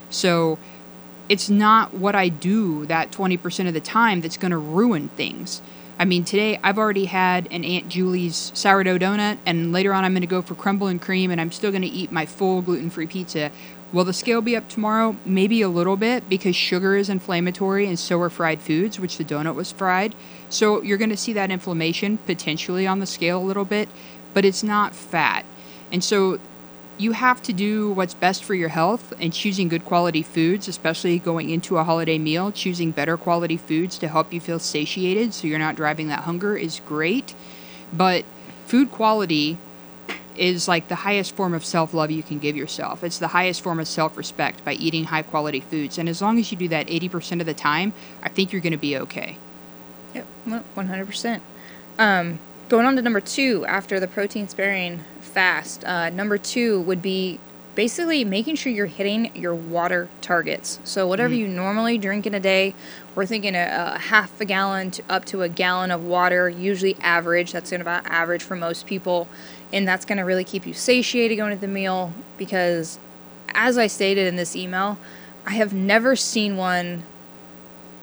So 0.10 0.58
it's 1.29 1.50
not 1.50 1.94
what 1.94 2.15
I 2.15 2.29
do 2.29 2.86
that 2.88 3.12
20% 3.12 3.67
of 3.67 3.74
the 3.74 3.79
time 3.79 4.22
that's 4.22 4.38
going 4.38 4.51
to 4.51 4.58
ruin 4.58 5.10
things. 5.10 5.62
I 6.01 6.05
mean, 6.05 6.24
today 6.25 6.60
I've 6.63 6.79
already 6.79 7.05
had 7.05 7.48
an 7.51 7.63
Aunt 7.63 7.88
Julie's 7.88 8.51
sourdough 8.55 8.98
donut, 8.98 9.38
and 9.46 9.72
later 9.72 9.93
on 9.93 10.03
I'm 10.03 10.13
going 10.13 10.22
to 10.22 10.27
go 10.27 10.41
for 10.41 10.55
crumble 10.55 10.88
and 10.88 11.00
cream, 11.00 11.29
and 11.29 11.39
I'm 11.39 11.51
still 11.51 11.70
going 11.70 11.84
to 11.84 11.88
eat 11.88 12.12
my 12.12 12.25
full 12.25 12.63
gluten 12.63 12.89
free 12.89 13.05
pizza. 13.05 13.51
Will 13.93 14.03
the 14.03 14.12
scale 14.12 14.41
be 14.41 14.55
up 14.55 14.67
tomorrow? 14.67 15.15
Maybe 15.25 15.62
a 15.62 15.70
little 15.70 15.98
bit 15.98 16.27
because 16.27 16.55
sugar 16.55 16.96
is 16.96 17.08
inflammatory 17.08 17.86
and 17.86 18.00
so 18.00 18.20
are 18.20 18.31
fried 18.31 18.62
foods, 18.62 19.00
which 19.00 19.20
the 19.20 19.24
donut 19.24 19.53
was 19.53 19.72
fried. 19.72 20.15
So 20.50 20.81
you're 20.81 20.98
going 20.98 21.12
to 21.12 21.17
see 21.17 21.34
that 21.34 21.51
inflammation 21.51 22.17
potentially 22.17 22.88
on 22.88 22.98
the 22.98 23.05
scale 23.05 23.39
a 23.39 23.46
little 23.46 23.65
bit, 23.65 23.88
but 24.34 24.43
it's 24.43 24.63
not 24.63 24.96
fat. 24.96 25.46
And 25.91 26.03
so 26.03 26.39
you 27.01 27.13
have 27.13 27.41
to 27.41 27.51
do 27.51 27.91
what's 27.93 28.13
best 28.13 28.43
for 28.43 28.53
your 28.53 28.70
health 28.70 29.12
and 29.20 29.34
choosing 29.34 29.67
good 29.67 29.84
quality 29.86 30.22
foods, 30.22 30.67
especially 30.67 31.17
going 31.17 31.50
into 31.50 31.77
a 31.77 31.84
holiday 31.84 32.20
meal, 32.20 32.51
choosing 32.51 32.91
better 32.91 33.17
quality 33.17 33.58
foods 33.58 33.98
to 33.98 34.08
help 34.08 34.31
you 34.31 34.39
feel 34.39 34.60
satiated 34.60 35.34
so 35.34 35.48
you're 35.48 35.58
not 35.58 35.75
driving 35.75 36.10
that 36.10 36.22
hunger 36.22 36.55
is 36.55 36.79
great. 36.86 37.34
But 37.91 38.24
food 38.67 38.91
quality 38.91 39.58
is 40.38 40.67
like 40.67 40.89
the 40.89 40.96
highest 40.96 41.36
form 41.36 41.55
of 41.55 41.65
self 41.65 41.93
love 41.93 42.12
you 42.12 42.22
can 42.22 42.38
give 42.38 42.55
yourself. 42.55 43.03
It's 43.03 43.17
the 43.17 43.29
highest 43.29 43.62
form 43.62 43.79
of 43.79 43.88
self 43.88 44.15
respect 44.15 44.63
by 44.63 44.74
eating 44.74 45.05
high 45.05 45.24
quality 45.24 45.60
foods. 45.60 45.98
And 45.98 46.08
as 46.08 46.22
long 46.22 46.38
as 46.38 46.51
you 46.51 46.58
do 46.58 46.67
that 46.67 46.88
80% 46.88 47.39
of 47.39 47.48
the 47.48 47.55
time, 47.55 47.93
I 48.22 48.29
think 48.29 48.51
you're 48.51 48.62
going 48.62 48.72
to 48.74 48.77
be 48.77 48.96
okay. 48.98 49.38
Yep, 50.13 50.27
one 50.46 50.88
hundred 50.88 51.08
percent. 51.08 51.41
Um, 51.98 52.38
going 52.70 52.86
on 52.86 52.96
to 52.96 53.01
number 53.01 53.22
two 53.22 53.65
after 53.65 54.00
the 54.00 54.08
protein 54.08 54.48
sparing 54.48 55.03
fast. 55.32 55.84
Uh, 55.86 56.10
number 56.10 56.38
two 56.38 56.82
would 56.82 57.02
be 57.02 57.40
basically 57.76 58.26
making 58.26 58.56
sure 58.56 58.72
you're 58.72 58.86
hitting 58.86 59.34
your 59.36 59.56
water 59.56 60.10
targets. 60.20 60.80
So 60.84 61.08
whatever 61.08 61.34
you 61.34 61.48
normally 61.48 61.98
drink 61.98 62.28
in 62.28 62.34
a 62.34 62.40
day, 62.40 62.76
we're 63.16 63.26
thinking 63.26 63.56
a, 63.56 63.94
a 63.96 63.98
half 63.98 64.40
a 64.42 64.46
gallon 64.46 64.92
to 64.92 65.04
up 65.10 65.26
to 65.26 65.42
a 65.42 65.50
gallon 65.50 65.92
of 65.92 66.04
water, 66.04 66.50
usually 66.50 66.96
average. 67.02 67.52
That's 67.52 67.70
going 67.72 67.80
to 67.80 67.84
about 67.84 68.06
average 68.06 68.44
for 68.44 68.56
most 68.56 68.86
people, 68.86 69.28
and 69.72 69.88
that's 69.88 70.06
going 70.06 70.18
to 70.18 70.24
really 70.24 70.44
keep 70.44 70.68
you 70.68 70.74
satiated 70.74 71.38
going 71.38 71.56
to 71.56 71.60
the 71.60 71.68
meal 71.68 72.14
because 72.38 73.00
as 73.54 73.78
I 73.78 73.88
stated 73.88 74.28
in 74.28 74.36
this 74.36 74.56
email, 74.56 74.98
I 75.46 75.52
have 75.52 75.74
never 75.74 76.16
seen 76.16 76.58
one 76.58 77.04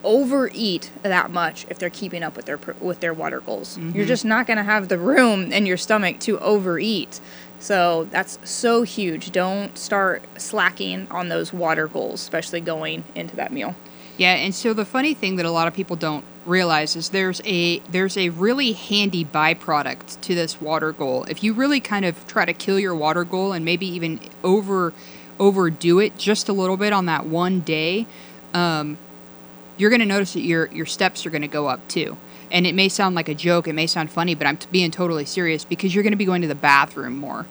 overeat 0.05 0.91
that 1.03 1.31
much 1.31 1.67
if 1.69 1.79
they're 1.79 1.91
keeping 1.91 2.23
up 2.23 2.37
with 2.37 2.47
their 2.47 2.59
with 2.81 3.01
their 3.01 3.15
water 3.15 3.41
goals. 3.41 3.79
You're 3.79 4.07
just 4.07 4.25
not 4.25 4.47
going 4.47 4.57
to 4.57 4.63
have 4.63 4.89
the 4.89 4.99
room 4.99 5.53
in 5.53 5.67
your 5.67 5.77
stomach 5.77 6.21
to 6.21 6.39
overeat. 6.39 7.21
So 7.61 8.07
that's 8.11 8.39
so 8.49 8.83
huge. 8.83 9.33
Don't 9.33 9.77
start 9.77 10.23
slacking 10.37 11.09
on 11.11 11.29
those 11.29 11.53
water 11.53 11.89
goals, 11.89 12.21
especially 12.21 12.61
going 12.61 13.05
into 13.15 13.35
that 13.37 13.53
meal. 13.53 13.75
Yeah, 14.17 14.35
and 14.35 14.55
so 14.55 14.75
the 14.75 14.85
funny 14.85 15.15
thing 15.15 15.37
that 15.37 15.47
a 15.47 15.51
lot 15.51 15.69
of 15.69 15.75
people 15.75 15.95
don't 15.95 16.25
realize 16.45 16.97
is 16.97 17.11
there's 17.11 17.41
a 17.45 17.79
there's 17.81 18.17
a 18.17 18.31
really 18.31 18.73
handy 18.73 19.25
byproduct 19.25 20.21
to 20.23 20.35
this 20.35 20.61
water 20.61 20.93
goal. 20.93 21.25
If 21.25 21.45
you 21.45 21.53
really 21.53 21.81
kind 21.81 22.05
of 22.05 22.27
try 22.27 22.45
to 22.45 22.53
kill 22.53 22.79
your 22.79 22.95
water 22.95 23.25
goal 23.25 23.53
and 23.53 23.65
maybe 23.65 23.87
even 23.87 24.21
over 24.43 24.93
overdo 25.39 26.01
it 26.01 26.19
just 26.19 26.49
a 26.49 26.53
little 26.53 26.77
bit 26.77 26.93
on 26.93 27.07
that 27.07 27.27
one 27.27 27.61
day, 27.61 28.07
um, 28.55 28.99
you're 29.79 29.91
going 29.91 30.01
to 30.01 30.07
notice 30.07 30.35
that 30.35 30.43
your 30.43 30.67
your 30.67 30.87
steps 30.87 31.25
are 31.25 31.31
going 31.31 31.43
to 31.43 31.49
go 31.49 31.69
up 31.69 31.87
too. 31.89 32.17
And 32.51 32.67
it 32.67 32.75
may 32.75 32.89
sound 32.89 33.15
like 33.15 33.29
a 33.29 33.35
joke, 33.35 33.69
it 33.69 33.75
may 33.75 33.87
sound 33.87 34.11
funny, 34.11 34.35
but 34.35 34.47
I'm 34.47 34.57
t- 34.57 34.67
being 34.71 34.91
totally 34.91 35.25
serious 35.25 35.65
because 35.65 35.95
you're 35.95 36.03
going 36.03 36.13
to 36.13 36.17
be 36.17 36.25
going 36.25 36.43
to 36.43 36.49
the 36.49 36.55
bathroom 36.55 37.17
more. 37.19 37.47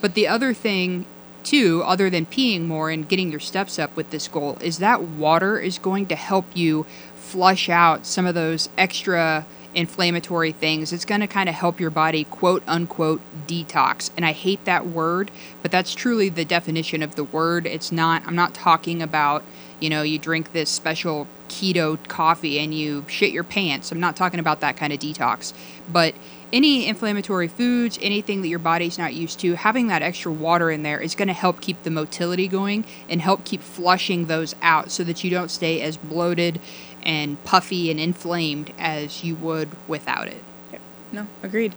But 0.00 0.14
the 0.14 0.28
other 0.28 0.54
thing 0.54 1.06
too, 1.42 1.82
other 1.84 2.10
than 2.10 2.26
peeing 2.26 2.66
more 2.66 2.90
and 2.90 3.08
getting 3.08 3.30
your 3.30 3.40
steps 3.40 3.78
up 3.78 3.96
with 3.96 4.10
this 4.10 4.28
goal, 4.28 4.58
is 4.60 4.78
that 4.78 5.02
water 5.02 5.58
is 5.58 5.78
going 5.78 6.06
to 6.06 6.16
help 6.16 6.44
you 6.54 6.84
flush 7.14 7.68
out 7.68 8.06
some 8.06 8.26
of 8.26 8.34
those 8.34 8.68
extra 8.76 9.46
inflammatory 9.74 10.52
things. 10.52 10.92
It's 10.92 11.04
going 11.04 11.20
to 11.20 11.26
kind 11.26 11.48
of 11.48 11.54
help 11.54 11.78
your 11.78 11.90
body, 11.90 12.24
quote 12.24 12.62
unquote, 12.66 13.20
detox. 13.46 14.10
And 14.16 14.24
I 14.24 14.32
hate 14.32 14.64
that 14.64 14.86
word, 14.86 15.30
but 15.62 15.70
that's 15.70 15.94
truly 15.94 16.28
the 16.28 16.44
definition 16.44 17.02
of 17.02 17.14
the 17.14 17.24
word. 17.24 17.66
It's 17.66 17.92
not, 17.92 18.22
I'm 18.26 18.34
not 18.34 18.54
talking 18.54 19.02
about, 19.02 19.42
you 19.80 19.90
know, 19.90 20.02
you 20.02 20.18
drink 20.18 20.52
this 20.52 20.70
special 20.70 21.26
keto 21.48 21.98
coffee 22.08 22.58
and 22.58 22.74
you 22.74 23.04
shit 23.08 23.32
your 23.32 23.44
pants. 23.44 23.90
I'm 23.90 24.00
not 24.00 24.16
talking 24.16 24.40
about 24.40 24.60
that 24.60 24.76
kind 24.76 24.92
of 24.92 24.98
detox. 24.98 25.52
But 25.90 26.14
any 26.52 26.86
inflammatory 26.86 27.48
foods, 27.48 27.98
anything 28.00 28.42
that 28.42 28.48
your 28.48 28.58
body's 28.58 28.98
not 28.98 29.14
used 29.14 29.40
to, 29.40 29.54
having 29.54 29.88
that 29.88 30.02
extra 30.02 30.32
water 30.32 30.70
in 30.70 30.82
there 30.82 31.00
is 31.00 31.14
going 31.14 31.28
to 31.28 31.34
help 31.34 31.60
keep 31.60 31.82
the 31.82 31.90
motility 31.90 32.48
going 32.48 32.84
and 33.08 33.20
help 33.20 33.44
keep 33.44 33.62
flushing 33.62 34.26
those 34.26 34.54
out 34.62 34.90
so 34.90 35.04
that 35.04 35.22
you 35.24 35.30
don't 35.30 35.50
stay 35.50 35.80
as 35.80 35.96
bloated 35.96 36.60
and 37.02 37.42
puffy 37.44 37.90
and 37.90 38.00
inflamed 38.00 38.72
as 38.78 39.24
you 39.24 39.34
would 39.36 39.68
without 39.86 40.28
it. 40.28 40.42
Yep. 40.72 40.80
No, 41.12 41.26
agreed. 41.42 41.74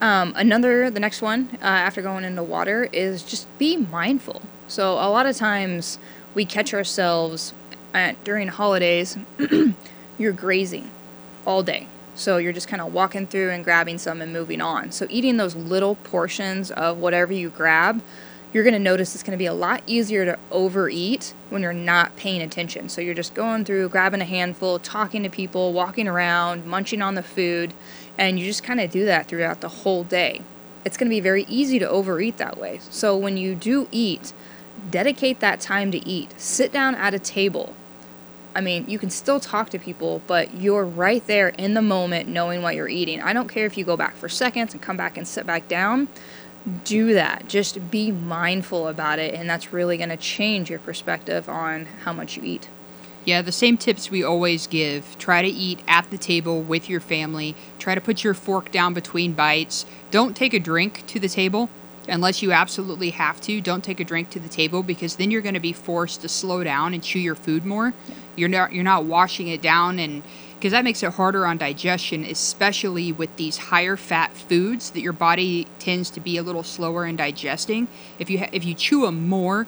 Um, 0.00 0.32
another, 0.36 0.90
the 0.90 1.00
next 1.00 1.20
one 1.20 1.50
uh, 1.60 1.66
after 1.66 2.00
going 2.00 2.24
into 2.24 2.42
water 2.42 2.88
is 2.92 3.22
just 3.22 3.46
be 3.58 3.76
mindful. 3.76 4.40
So 4.68 4.92
a 4.94 5.10
lot 5.10 5.26
of 5.26 5.36
times 5.36 5.98
we 6.34 6.44
catch 6.44 6.72
ourselves 6.74 7.52
at 7.94 8.22
during 8.24 8.48
holidays, 8.48 9.16
you're 10.18 10.32
grazing 10.32 10.90
all 11.46 11.62
day. 11.62 11.86
So 12.14 12.36
you're 12.36 12.52
just 12.52 12.68
kind 12.68 12.82
of 12.82 12.92
walking 12.92 13.26
through 13.26 13.50
and 13.50 13.64
grabbing 13.64 13.98
some 13.98 14.20
and 14.20 14.32
moving 14.32 14.60
on. 14.60 14.92
So 14.92 15.06
eating 15.08 15.36
those 15.36 15.54
little 15.54 15.94
portions 15.96 16.70
of 16.70 16.98
whatever 16.98 17.32
you 17.32 17.50
grab, 17.50 18.02
you're 18.52 18.64
going 18.64 18.74
to 18.74 18.80
notice 18.80 19.14
it's 19.14 19.22
going 19.22 19.36
to 19.36 19.38
be 19.38 19.46
a 19.46 19.54
lot 19.54 19.82
easier 19.86 20.24
to 20.24 20.38
overeat 20.50 21.32
when 21.50 21.62
you're 21.62 21.72
not 21.72 22.16
paying 22.16 22.42
attention. 22.42 22.88
So 22.88 23.00
you're 23.00 23.14
just 23.14 23.32
going 23.32 23.64
through, 23.64 23.88
grabbing 23.90 24.20
a 24.20 24.24
handful, 24.24 24.78
talking 24.78 25.22
to 25.22 25.30
people, 25.30 25.72
walking 25.72 26.08
around, 26.08 26.66
munching 26.66 27.00
on 27.00 27.14
the 27.14 27.22
food, 27.22 27.72
and 28.18 28.38
you 28.38 28.44
just 28.44 28.64
kind 28.64 28.80
of 28.80 28.90
do 28.90 29.04
that 29.04 29.26
throughout 29.26 29.60
the 29.60 29.68
whole 29.68 30.02
day. 30.04 30.42
It's 30.84 30.96
going 30.96 31.08
to 31.08 31.14
be 31.14 31.20
very 31.20 31.44
easy 31.44 31.78
to 31.78 31.88
overeat 31.88 32.38
that 32.38 32.58
way. 32.58 32.80
So 32.90 33.16
when 33.16 33.36
you 33.36 33.54
do 33.54 33.88
eat, 33.92 34.32
dedicate 34.90 35.40
that 35.40 35.60
time 35.60 35.90
to 35.92 36.08
eat. 36.08 36.38
Sit 36.38 36.72
down 36.72 36.94
at 36.94 37.14
a 37.14 37.18
table. 37.18 37.74
I 38.54 38.60
mean, 38.60 38.84
you 38.88 38.98
can 38.98 39.10
still 39.10 39.38
talk 39.38 39.70
to 39.70 39.78
people, 39.78 40.22
but 40.26 40.54
you're 40.54 40.84
right 40.84 41.24
there 41.26 41.48
in 41.50 41.74
the 41.74 41.82
moment 41.82 42.28
knowing 42.28 42.62
what 42.62 42.74
you're 42.74 42.88
eating. 42.88 43.22
I 43.22 43.32
don't 43.32 43.48
care 43.48 43.66
if 43.66 43.78
you 43.78 43.84
go 43.84 43.96
back 43.96 44.16
for 44.16 44.28
seconds 44.28 44.72
and 44.72 44.82
come 44.82 44.96
back 44.96 45.16
and 45.16 45.26
sit 45.26 45.46
back 45.46 45.68
down. 45.68 46.08
Do 46.84 47.14
that. 47.14 47.48
Just 47.48 47.90
be 47.90 48.10
mindful 48.10 48.88
about 48.88 49.18
it, 49.18 49.34
and 49.34 49.48
that's 49.48 49.72
really 49.72 49.96
going 49.96 50.10
to 50.10 50.16
change 50.16 50.68
your 50.68 50.80
perspective 50.80 51.48
on 51.48 51.86
how 52.04 52.12
much 52.12 52.36
you 52.36 52.42
eat. 52.44 52.68
Yeah, 53.24 53.42
the 53.42 53.52
same 53.52 53.76
tips 53.76 54.10
we 54.10 54.24
always 54.24 54.66
give. 54.66 55.16
Try 55.18 55.42
to 55.42 55.48
eat 55.48 55.80
at 55.86 56.10
the 56.10 56.18
table 56.18 56.62
with 56.62 56.88
your 56.88 57.00
family. 57.00 57.54
Try 57.78 57.94
to 57.94 58.00
put 58.00 58.24
your 58.24 58.34
fork 58.34 58.70
down 58.70 58.94
between 58.94 59.32
bites. 59.32 59.86
Don't 60.10 60.36
take 60.36 60.54
a 60.54 60.58
drink 60.58 61.06
to 61.06 61.20
the 61.20 61.28
table 61.28 61.68
unless 62.10 62.42
you 62.42 62.52
absolutely 62.52 63.10
have 63.10 63.40
to. 63.42 63.60
Don't 63.60 63.82
take 63.82 64.00
a 64.00 64.04
drink 64.04 64.30
to 64.30 64.40
the 64.40 64.48
table 64.48 64.82
because 64.82 65.16
then 65.16 65.30
you're 65.30 65.40
going 65.40 65.54
to 65.54 65.60
be 65.60 65.72
forced 65.72 66.22
to 66.22 66.28
slow 66.28 66.62
down 66.64 66.92
and 66.92 67.02
chew 67.02 67.20
your 67.20 67.34
food 67.34 67.64
more. 67.64 67.94
You're 68.36 68.48
not 68.48 68.72
you're 68.72 68.84
not 68.84 69.04
washing 69.04 69.48
it 69.48 69.62
down 69.62 69.98
and 69.98 70.22
because 70.60 70.72
that 70.72 70.84
makes 70.84 71.02
it 71.02 71.14
harder 71.14 71.46
on 71.46 71.56
digestion, 71.56 72.22
especially 72.22 73.12
with 73.12 73.34
these 73.36 73.56
higher 73.56 73.96
fat 73.96 74.34
foods 74.34 74.90
that 74.90 75.00
your 75.00 75.14
body 75.14 75.66
tends 75.78 76.10
to 76.10 76.20
be 76.20 76.36
a 76.36 76.42
little 76.42 76.62
slower 76.62 77.06
in 77.06 77.16
digesting. 77.16 77.88
If 78.18 78.28
you 78.28 78.40
ha- 78.40 78.50
if 78.52 78.62
you 78.64 78.74
chew 78.74 79.06
them 79.06 79.26
more, 79.26 79.66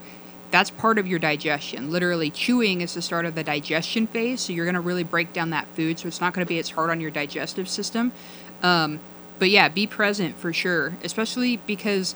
that's 0.51 0.69
part 0.69 0.99
of 0.99 1.07
your 1.07 1.19
digestion. 1.19 1.91
Literally, 1.91 2.29
chewing 2.29 2.83
is 2.83 2.93
the 2.93 3.01
start 3.01 3.25
of 3.25 3.35
the 3.35 3.43
digestion 3.43 4.07
phase, 4.07 4.43
so 4.43 4.53
you're 4.53 4.67
going 4.67 4.75
to 4.75 4.83
really 4.83 5.03
break 5.03 5.33
down 5.33 5.49
that 5.49 5.67
food, 5.69 5.99
so 5.99 6.09
it's 6.09 6.21
not 6.21 6.35
going 6.35 6.45
to 6.45 6.49
be 6.49 6.59
as 6.59 6.69
hard 6.69 6.91
on 6.91 7.01
your 7.01 7.11
digestive 7.11 7.71
system. 7.71 8.13
Um, 8.63 9.01
but 9.39 9.49
yeah, 9.49 9.69
be 9.69 9.87
present 9.87 10.37
for 10.37 10.53
sure, 10.53 10.99
especially 11.03 11.57
because 11.57 12.15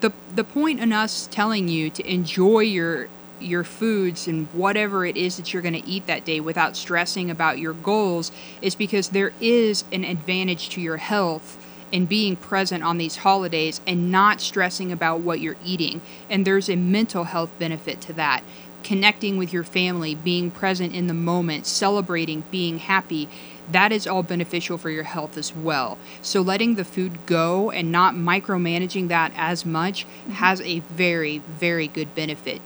the 0.00 0.12
the 0.34 0.44
point 0.44 0.80
in 0.80 0.92
us 0.92 1.28
telling 1.30 1.68
you 1.68 1.90
to 1.90 2.10
enjoy 2.10 2.60
your 2.60 3.08
your 3.40 3.64
foods 3.64 4.26
and 4.28 4.46
whatever 4.48 5.04
it 5.06 5.16
is 5.16 5.36
that 5.36 5.52
you're 5.52 5.62
going 5.62 5.80
to 5.80 5.88
eat 5.88 6.06
that 6.06 6.24
day 6.24 6.40
without 6.40 6.76
stressing 6.76 7.30
about 7.30 7.58
your 7.58 7.72
goals 7.72 8.30
is 8.60 8.74
because 8.74 9.08
there 9.08 9.32
is 9.40 9.84
an 9.92 10.04
advantage 10.04 10.68
to 10.68 10.80
your 10.80 10.98
health 10.98 11.56
in 11.90 12.06
being 12.06 12.36
present 12.36 12.84
on 12.84 12.98
these 12.98 13.16
holidays 13.16 13.80
and 13.86 14.12
not 14.12 14.40
stressing 14.40 14.92
about 14.92 15.20
what 15.20 15.40
you're 15.40 15.56
eating. 15.64 16.00
And 16.28 16.46
there's 16.46 16.68
a 16.68 16.76
mental 16.76 17.24
health 17.24 17.50
benefit 17.58 18.00
to 18.02 18.12
that. 18.14 18.44
Connecting 18.82 19.36
with 19.36 19.52
your 19.52 19.64
family, 19.64 20.14
being 20.14 20.50
present 20.50 20.94
in 20.94 21.06
the 21.06 21.14
moment, 21.14 21.66
celebrating, 21.66 22.44
being 22.50 22.78
happy, 22.78 23.28
that 23.72 23.92
is 23.92 24.06
all 24.06 24.22
beneficial 24.22 24.78
for 24.78 24.90
your 24.90 25.04
health 25.04 25.36
as 25.36 25.54
well. 25.54 25.98
So 26.22 26.40
letting 26.40 26.74
the 26.74 26.84
food 26.84 27.26
go 27.26 27.70
and 27.70 27.92
not 27.92 28.14
micromanaging 28.14 29.08
that 29.08 29.32
as 29.36 29.64
much 29.64 30.04
mm-hmm. 30.04 30.32
has 30.32 30.60
a 30.62 30.80
very, 30.80 31.38
very 31.38 31.88
good 31.88 32.14
benefit. 32.14 32.60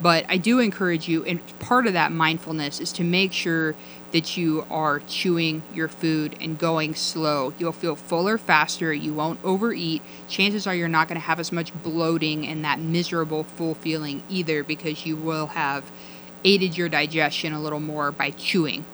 But 0.00 0.26
I 0.28 0.36
do 0.36 0.58
encourage 0.58 1.08
you, 1.08 1.24
and 1.24 1.40
part 1.58 1.86
of 1.86 1.94
that 1.94 2.12
mindfulness 2.12 2.80
is 2.80 2.92
to 2.92 3.04
make 3.04 3.32
sure 3.32 3.74
that 4.12 4.36
you 4.36 4.66
are 4.70 5.00
chewing 5.00 5.62
your 5.74 5.88
food 5.88 6.36
and 6.40 6.58
going 6.58 6.94
slow. 6.94 7.54
You'll 7.58 7.72
feel 7.72 7.96
fuller 7.96 8.38
faster, 8.38 8.92
you 8.92 9.14
won't 9.14 9.40
overeat. 9.42 10.02
Chances 10.28 10.66
are 10.66 10.74
you're 10.74 10.88
not 10.88 11.08
going 11.08 11.20
to 11.20 11.26
have 11.26 11.40
as 11.40 11.50
much 11.50 11.72
bloating 11.82 12.46
and 12.46 12.64
that 12.64 12.78
miserable 12.78 13.44
full 13.44 13.74
feeling 13.74 14.22
either 14.28 14.62
because 14.62 15.06
you 15.06 15.16
will 15.16 15.48
have 15.48 15.90
aided 16.44 16.76
your 16.76 16.88
digestion 16.88 17.52
a 17.52 17.60
little 17.60 17.80
more 17.80 18.12
by 18.12 18.30
chewing. 18.30 18.84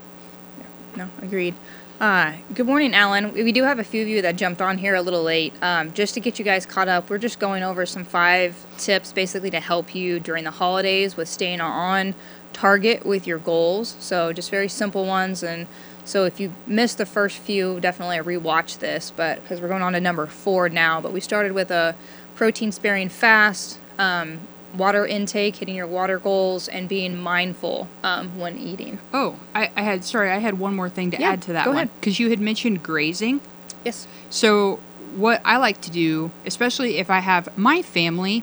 No, 0.96 1.08
agreed. 1.22 1.54
Uh, 2.00 2.34
good 2.52 2.66
morning, 2.66 2.94
Alan. 2.94 3.32
We 3.32 3.52
do 3.52 3.62
have 3.62 3.78
a 3.78 3.84
few 3.84 4.02
of 4.02 4.08
you 4.08 4.20
that 4.22 4.36
jumped 4.36 4.60
on 4.60 4.76
here 4.76 4.94
a 4.94 5.00
little 5.00 5.22
late. 5.22 5.54
Um, 5.62 5.92
just 5.92 6.14
to 6.14 6.20
get 6.20 6.38
you 6.38 6.44
guys 6.44 6.66
caught 6.66 6.88
up, 6.88 7.08
we're 7.08 7.18
just 7.18 7.38
going 7.38 7.62
over 7.62 7.86
some 7.86 8.04
five 8.04 8.66
tips 8.76 9.12
basically 9.12 9.50
to 9.50 9.60
help 9.60 9.94
you 9.94 10.20
during 10.20 10.44
the 10.44 10.50
holidays 10.50 11.16
with 11.16 11.28
staying 11.28 11.60
on 11.62 12.14
target 12.52 13.06
with 13.06 13.26
your 13.26 13.38
goals. 13.38 13.96
So, 14.00 14.32
just 14.34 14.50
very 14.50 14.68
simple 14.68 15.06
ones. 15.06 15.42
And 15.42 15.66
so, 16.04 16.24
if 16.24 16.38
you 16.38 16.52
missed 16.66 16.98
the 16.98 17.06
first 17.06 17.38
few, 17.38 17.80
definitely 17.80 18.18
rewatch 18.18 18.80
this, 18.80 19.10
but 19.14 19.40
because 19.42 19.62
we're 19.62 19.68
going 19.68 19.82
on 19.82 19.94
to 19.94 20.00
number 20.00 20.26
four 20.26 20.68
now. 20.68 21.00
But 21.00 21.12
we 21.12 21.20
started 21.20 21.52
with 21.52 21.70
a 21.70 21.94
protein 22.34 22.72
sparing 22.72 23.08
fast, 23.08 23.78
um, 23.98 24.40
water 24.76 25.06
intake, 25.06 25.56
hitting 25.56 25.74
your 25.74 25.86
water 25.86 26.18
goals, 26.18 26.68
and 26.68 26.88
being 26.88 27.16
mindful 27.16 27.88
um, 28.02 28.38
when 28.38 28.56
eating. 28.58 28.98
Oh, 29.12 29.38
I, 29.54 29.70
I 29.76 29.82
had, 29.82 30.04
sorry, 30.04 30.30
I 30.30 30.38
had 30.38 30.58
one 30.58 30.74
more 30.74 30.88
thing 30.88 31.10
to 31.12 31.20
Yeah, 31.20 31.30
add 31.32 31.42
to 31.42 31.52
that 31.52 31.68
one. 31.68 31.90
Because 32.00 32.18
you 32.18 32.30
had 32.30 32.40
mentioned 32.40 32.82
grazing. 32.82 33.40
Yes. 33.84 34.06
So, 34.30 34.80
what 35.14 35.42
I 35.44 35.56
like 35.58 35.80
to 35.82 35.90
do, 35.90 36.30
especially 36.46 36.98
if 36.98 37.10
I 37.10 37.18
have 37.18 37.56
my 37.56 37.82
family, 37.82 38.42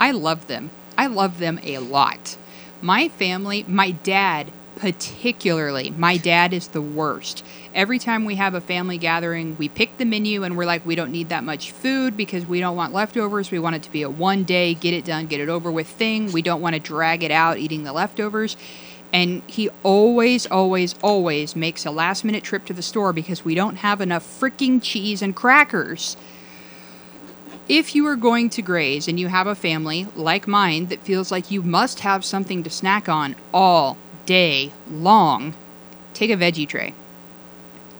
I 0.00 0.10
love 0.10 0.46
them. 0.46 0.70
I 0.98 1.06
love 1.06 1.38
them 1.38 1.60
a 1.62 1.78
lot. 1.78 2.36
My 2.82 3.08
family, 3.08 3.64
my 3.68 3.90
dad 3.90 4.50
particularly, 4.80 5.90
my 5.90 6.16
dad 6.16 6.54
is 6.54 6.68
the 6.68 6.80
worst. 6.82 7.44
Every 7.74 7.98
time 7.98 8.24
we 8.24 8.36
have 8.36 8.54
a 8.54 8.62
family 8.62 8.98
gathering, 8.98 9.56
we 9.58 9.68
pick 9.68 9.98
the 9.98 10.06
menu 10.06 10.42
and 10.42 10.56
we're 10.56 10.64
like, 10.64 10.86
we 10.86 10.96
don't 10.96 11.12
need 11.12 11.28
that 11.28 11.44
much 11.44 11.70
food 11.70 12.16
because 12.16 12.46
we 12.46 12.60
don't 12.60 12.76
want 12.76 12.94
leftovers. 12.94 13.50
We 13.50 13.58
want 13.58 13.76
it 13.76 13.82
to 13.84 13.92
be 13.92 14.02
a 14.02 14.10
one 14.10 14.44
day, 14.44 14.74
get 14.74 14.94
it 14.94 15.04
done, 15.04 15.26
get 15.26 15.40
it 15.40 15.50
over 15.50 15.70
with 15.70 15.86
thing. 15.86 16.32
We 16.32 16.42
don't 16.42 16.62
want 16.62 16.74
to 16.76 16.80
drag 16.80 17.22
it 17.22 17.30
out 17.30 17.58
eating 17.58 17.84
the 17.84 17.92
leftovers. 17.92 18.56
And 19.12 19.42
he 19.46 19.68
always, 19.82 20.46
always, 20.46 20.94
always 21.02 21.54
makes 21.54 21.84
a 21.84 21.90
last 21.90 22.24
minute 22.24 22.44
trip 22.44 22.64
to 22.66 22.72
the 22.72 22.82
store 22.82 23.12
because 23.12 23.44
we 23.44 23.54
don't 23.54 23.76
have 23.76 24.00
enough 24.00 24.24
freaking 24.24 24.82
cheese 24.82 25.22
and 25.22 25.36
crackers. 25.36 26.16
if 27.68 27.94
you 27.94 28.06
are 28.06 28.16
going 28.16 28.50
to 28.50 28.62
graze 28.62 29.08
and 29.08 29.20
you 29.20 29.28
have 29.28 29.46
a 29.46 29.54
family 29.54 30.06
like 30.16 30.48
mine 30.48 30.86
that 30.86 31.00
feels 31.02 31.30
like 31.30 31.50
you 31.50 31.62
must 31.62 32.00
have 32.00 32.24
something 32.24 32.62
to 32.64 32.70
snack 32.70 33.08
on 33.08 33.36
all 33.54 33.96
day 34.26 34.72
long, 34.90 35.54
take 36.14 36.30
a 36.30 36.36
veggie 36.36 36.68
tray. 36.68 36.94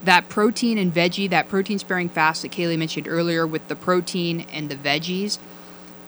That 0.03 0.29
protein 0.29 0.79
and 0.79 0.93
veggie, 0.93 1.29
that 1.31 1.49
protein 1.49 1.79
sparing 1.79 2.09
fast 2.09 2.43
that 2.43 2.53
Kaylee 2.53 2.79
mentioned 2.79 3.07
earlier 3.07 3.47
with 3.47 3.69
the 3.69 3.77
protein 3.77 4.47
and 4.53 4.69
the 4.69 4.77
veggies, 4.77 5.39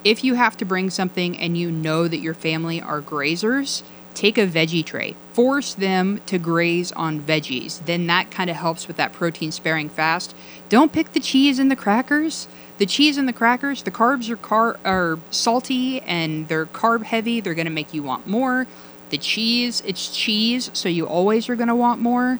if 0.04 0.24
you 0.24 0.34
have 0.34 0.56
to 0.56 0.64
bring 0.64 0.90
something 0.90 1.38
and 1.38 1.56
you 1.56 1.70
know 1.70 2.08
that 2.08 2.18
your 2.18 2.34
family 2.34 2.80
are 2.80 3.00
grazers, 3.00 3.82
take 4.14 4.38
a 4.38 4.46
veggie 4.46 4.84
tray. 4.84 5.14
Force 5.32 5.74
them 5.74 6.20
to 6.26 6.38
graze 6.38 6.92
on 6.92 7.20
veggies. 7.20 7.84
Then 7.84 8.06
that 8.08 8.30
kind 8.30 8.50
of 8.50 8.56
helps 8.56 8.86
with 8.86 8.96
that 8.96 9.12
protein 9.12 9.52
sparing 9.52 9.88
fast. 9.88 10.34
Don't 10.68 10.92
pick 10.92 11.12
the 11.12 11.20
cheese 11.20 11.58
and 11.58 11.70
the 11.70 11.76
crackers. 11.76 12.48
The 12.78 12.86
cheese 12.86 13.16
and 13.16 13.28
the 13.28 13.32
crackers, 13.32 13.82
the 13.84 13.90
carbs 13.90 14.28
are 14.28 14.36
car- 14.36 14.78
are 14.84 15.18
salty 15.30 16.00
and 16.00 16.48
they're 16.48 16.66
carb 16.66 17.04
heavy. 17.04 17.40
They're 17.40 17.54
going 17.54 17.66
to 17.66 17.72
make 17.72 17.94
you 17.94 18.02
want 18.02 18.26
more. 18.26 18.66
The 19.12 19.18
cheese, 19.18 19.82
it's 19.84 20.08
cheese, 20.16 20.70
so 20.72 20.88
you 20.88 21.06
always 21.06 21.50
are 21.50 21.54
going 21.54 21.68
to 21.68 21.74
want 21.74 22.00
more. 22.00 22.38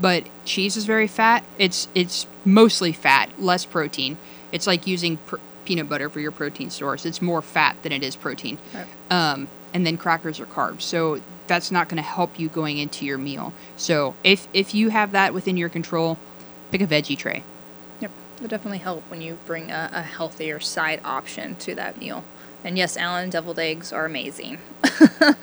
But 0.00 0.22
cheese 0.44 0.76
is 0.76 0.84
very 0.84 1.08
fat. 1.08 1.42
It's 1.58 1.88
it's 1.96 2.28
mostly 2.44 2.92
fat, 2.92 3.28
less 3.40 3.64
protein. 3.64 4.18
It's 4.52 4.68
like 4.68 4.86
using 4.86 5.16
pr- 5.16 5.38
peanut 5.64 5.88
butter 5.88 6.08
for 6.08 6.20
your 6.20 6.30
protein 6.30 6.70
source. 6.70 7.04
It's 7.04 7.20
more 7.20 7.42
fat 7.42 7.76
than 7.82 7.90
it 7.90 8.04
is 8.04 8.14
protein. 8.14 8.58
Right. 8.72 8.86
Um, 9.10 9.48
and 9.74 9.84
then 9.84 9.96
crackers 9.96 10.38
are 10.38 10.46
carbs. 10.46 10.82
So 10.82 11.20
that's 11.48 11.72
not 11.72 11.88
going 11.88 11.96
to 11.96 12.08
help 12.08 12.38
you 12.38 12.48
going 12.48 12.78
into 12.78 13.04
your 13.04 13.18
meal. 13.18 13.52
So 13.76 14.14
if 14.22 14.46
if 14.52 14.76
you 14.76 14.90
have 14.90 15.10
that 15.10 15.34
within 15.34 15.56
your 15.56 15.68
control, 15.68 16.18
pick 16.70 16.80
a 16.80 16.86
veggie 16.86 17.18
tray. 17.18 17.42
Yep, 18.00 18.12
it'll 18.36 18.46
definitely 18.46 18.78
help 18.78 19.02
when 19.10 19.22
you 19.22 19.38
bring 19.44 19.72
a, 19.72 19.90
a 19.92 20.02
healthier 20.02 20.60
side 20.60 21.00
option 21.04 21.56
to 21.56 21.74
that 21.74 21.98
meal. 21.98 22.22
And 22.62 22.78
yes, 22.78 22.96
Alan, 22.96 23.28
deviled 23.30 23.58
eggs 23.58 23.92
are 23.92 24.04
amazing. 24.04 24.58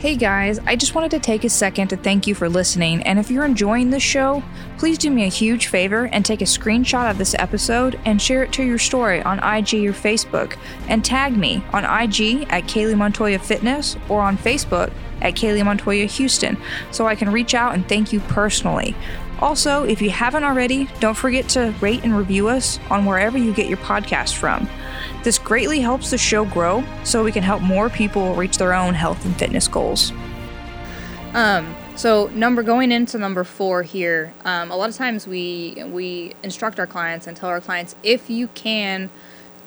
Hey 0.00 0.16
guys, 0.16 0.58
I 0.60 0.76
just 0.76 0.94
wanted 0.94 1.10
to 1.10 1.18
take 1.18 1.44
a 1.44 1.50
second 1.50 1.88
to 1.88 1.96
thank 1.98 2.26
you 2.26 2.34
for 2.34 2.48
listening. 2.48 3.02
And 3.02 3.18
if 3.18 3.30
you're 3.30 3.44
enjoying 3.44 3.90
this 3.90 4.02
show, 4.02 4.42
please 4.78 4.96
do 4.96 5.10
me 5.10 5.24
a 5.24 5.28
huge 5.28 5.66
favor 5.66 6.06
and 6.06 6.24
take 6.24 6.40
a 6.40 6.46
screenshot 6.46 7.10
of 7.10 7.18
this 7.18 7.34
episode 7.34 8.00
and 8.06 8.20
share 8.20 8.42
it 8.42 8.50
to 8.54 8.62
your 8.62 8.78
story 8.78 9.20
on 9.20 9.40
IG 9.40 9.84
or 9.84 9.92
Facebook. 9.92 10.56
And 10.88 11.04
tag 11.04 11.36
me 11.36 11.62
on 11.74 11.84
IG 11.84 12.46
at 12.48 12.64
Kaylee 12.64 12.96
Montoya 12.96 13.38
Fitness 13.40 13.98
or 14.08 14.22
on 14.22 14.38
Facebook 14.38 14.90
at 15.20 15.34
Kaylee 15.34 15.66
Montoya 15.66 16.06
Houston 16.06 16.56
so 16.90 17.06
I 17.06 17.14
can 17.14 17.30
reach 17.30 17.52
out 17.54 17.74
and 17.74 17.86
thank 17.86 18.10
you 18.10 18.20
personally. 18.20 18.96
Also, 19.40 19.84
if 19.84 20.00
you 20.00 20.08
haven't 20.08 20.44
already, 20.44 20.88
don't 21.00 21.12
forget 21.12 21.46
to 21.50 21.74
rate 21.82 22.04
and 22.04 22.16
review 22.16 22.48
us 22.48 22.80
on 22.88 23.04
wherever 23.04 23.36
you 23.36 23.52
get 23.52 23.68
your 23.68 23.76
podcast 23.76 24.36
from. 24.36 24.66
This 25.22 25.38
greatly 25.38 25.80
helps 25.80 26.10
the 26.10 26.18
show 26.18 26.44
grow 26.44 26.82
so 27.04 27.22
we 27.22 27.32
can 27.32 27.42
help 27.42 27.62
more 27.62 27.90
people 27.90 28.34
reach 28.34 28.58
their 28.58 28.72
own 28.72 28.94
health 28.94 29.24
and 29.24 29.36
fitness 29.36 29.68
goals. 29.68 30.12
Um, 31.34 31.76
so 31.94 32.28
number 32.28 32.62
going 32.62 32.90
into 32.90 33.18
number 33.18 33.44
four 33.44 33.82
here, 33.82 34.32
um, 34.44 34.70
a 34.70 34.76
lot 34.76 34.88
of 34.88 34.96
times 34.96 35.26
we 35.26 35.82
we 35.86 36.34
instruct 36.42 36.80
our 36.80 36.86
clients 36.86 37.26
and 37.26 37.36
tell 37.36 37.50
our 37.50 37.60
clients 37.60 37.94
if 38.02 38.30
you 38.30 38.48
can 38.48 39.10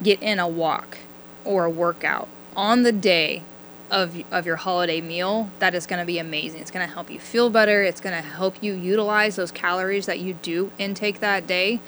get 0.02 0.20
in 0.22 0.38
a 0.38 0.48
walk 0.48 0.98
or 1.44 1.64
a 1.64 1.70
workout 1.70 2.28
on 2.56 2.82
the 2.82 2.92
day 2.92 3.42
of, 3.90 4.22
of 4.32 4.46
your 4.46 4.56
holiday 4.56 5.00
meal, 5.00 5.50
that 5.60 5.74
is 5.74 5.86
going 5.86 6.00
to 6.00 6.06
be 6.06 6.18
amazing. 6.18 6.60
It's 6.60 6.70
going 6.70 6.86
to 6.86 6.92
help 6.92 7.10
you 7.10 7.20
feel 7.20 7.48
better. 7.48 7.82
It's 7.82 8.00
going 8.00 8.20
to 8.20 8.28
help 8.28 8.62
you 8.62 8.74
utilize 8.74 9.36
those 9.36 9.52
calories 9.52 10.06
that 10.06 10.18
you 10.18 10.34
do 10.34 10.72
intake 10.78 11.20
that 11.20 11.46
day. 11.46 11.80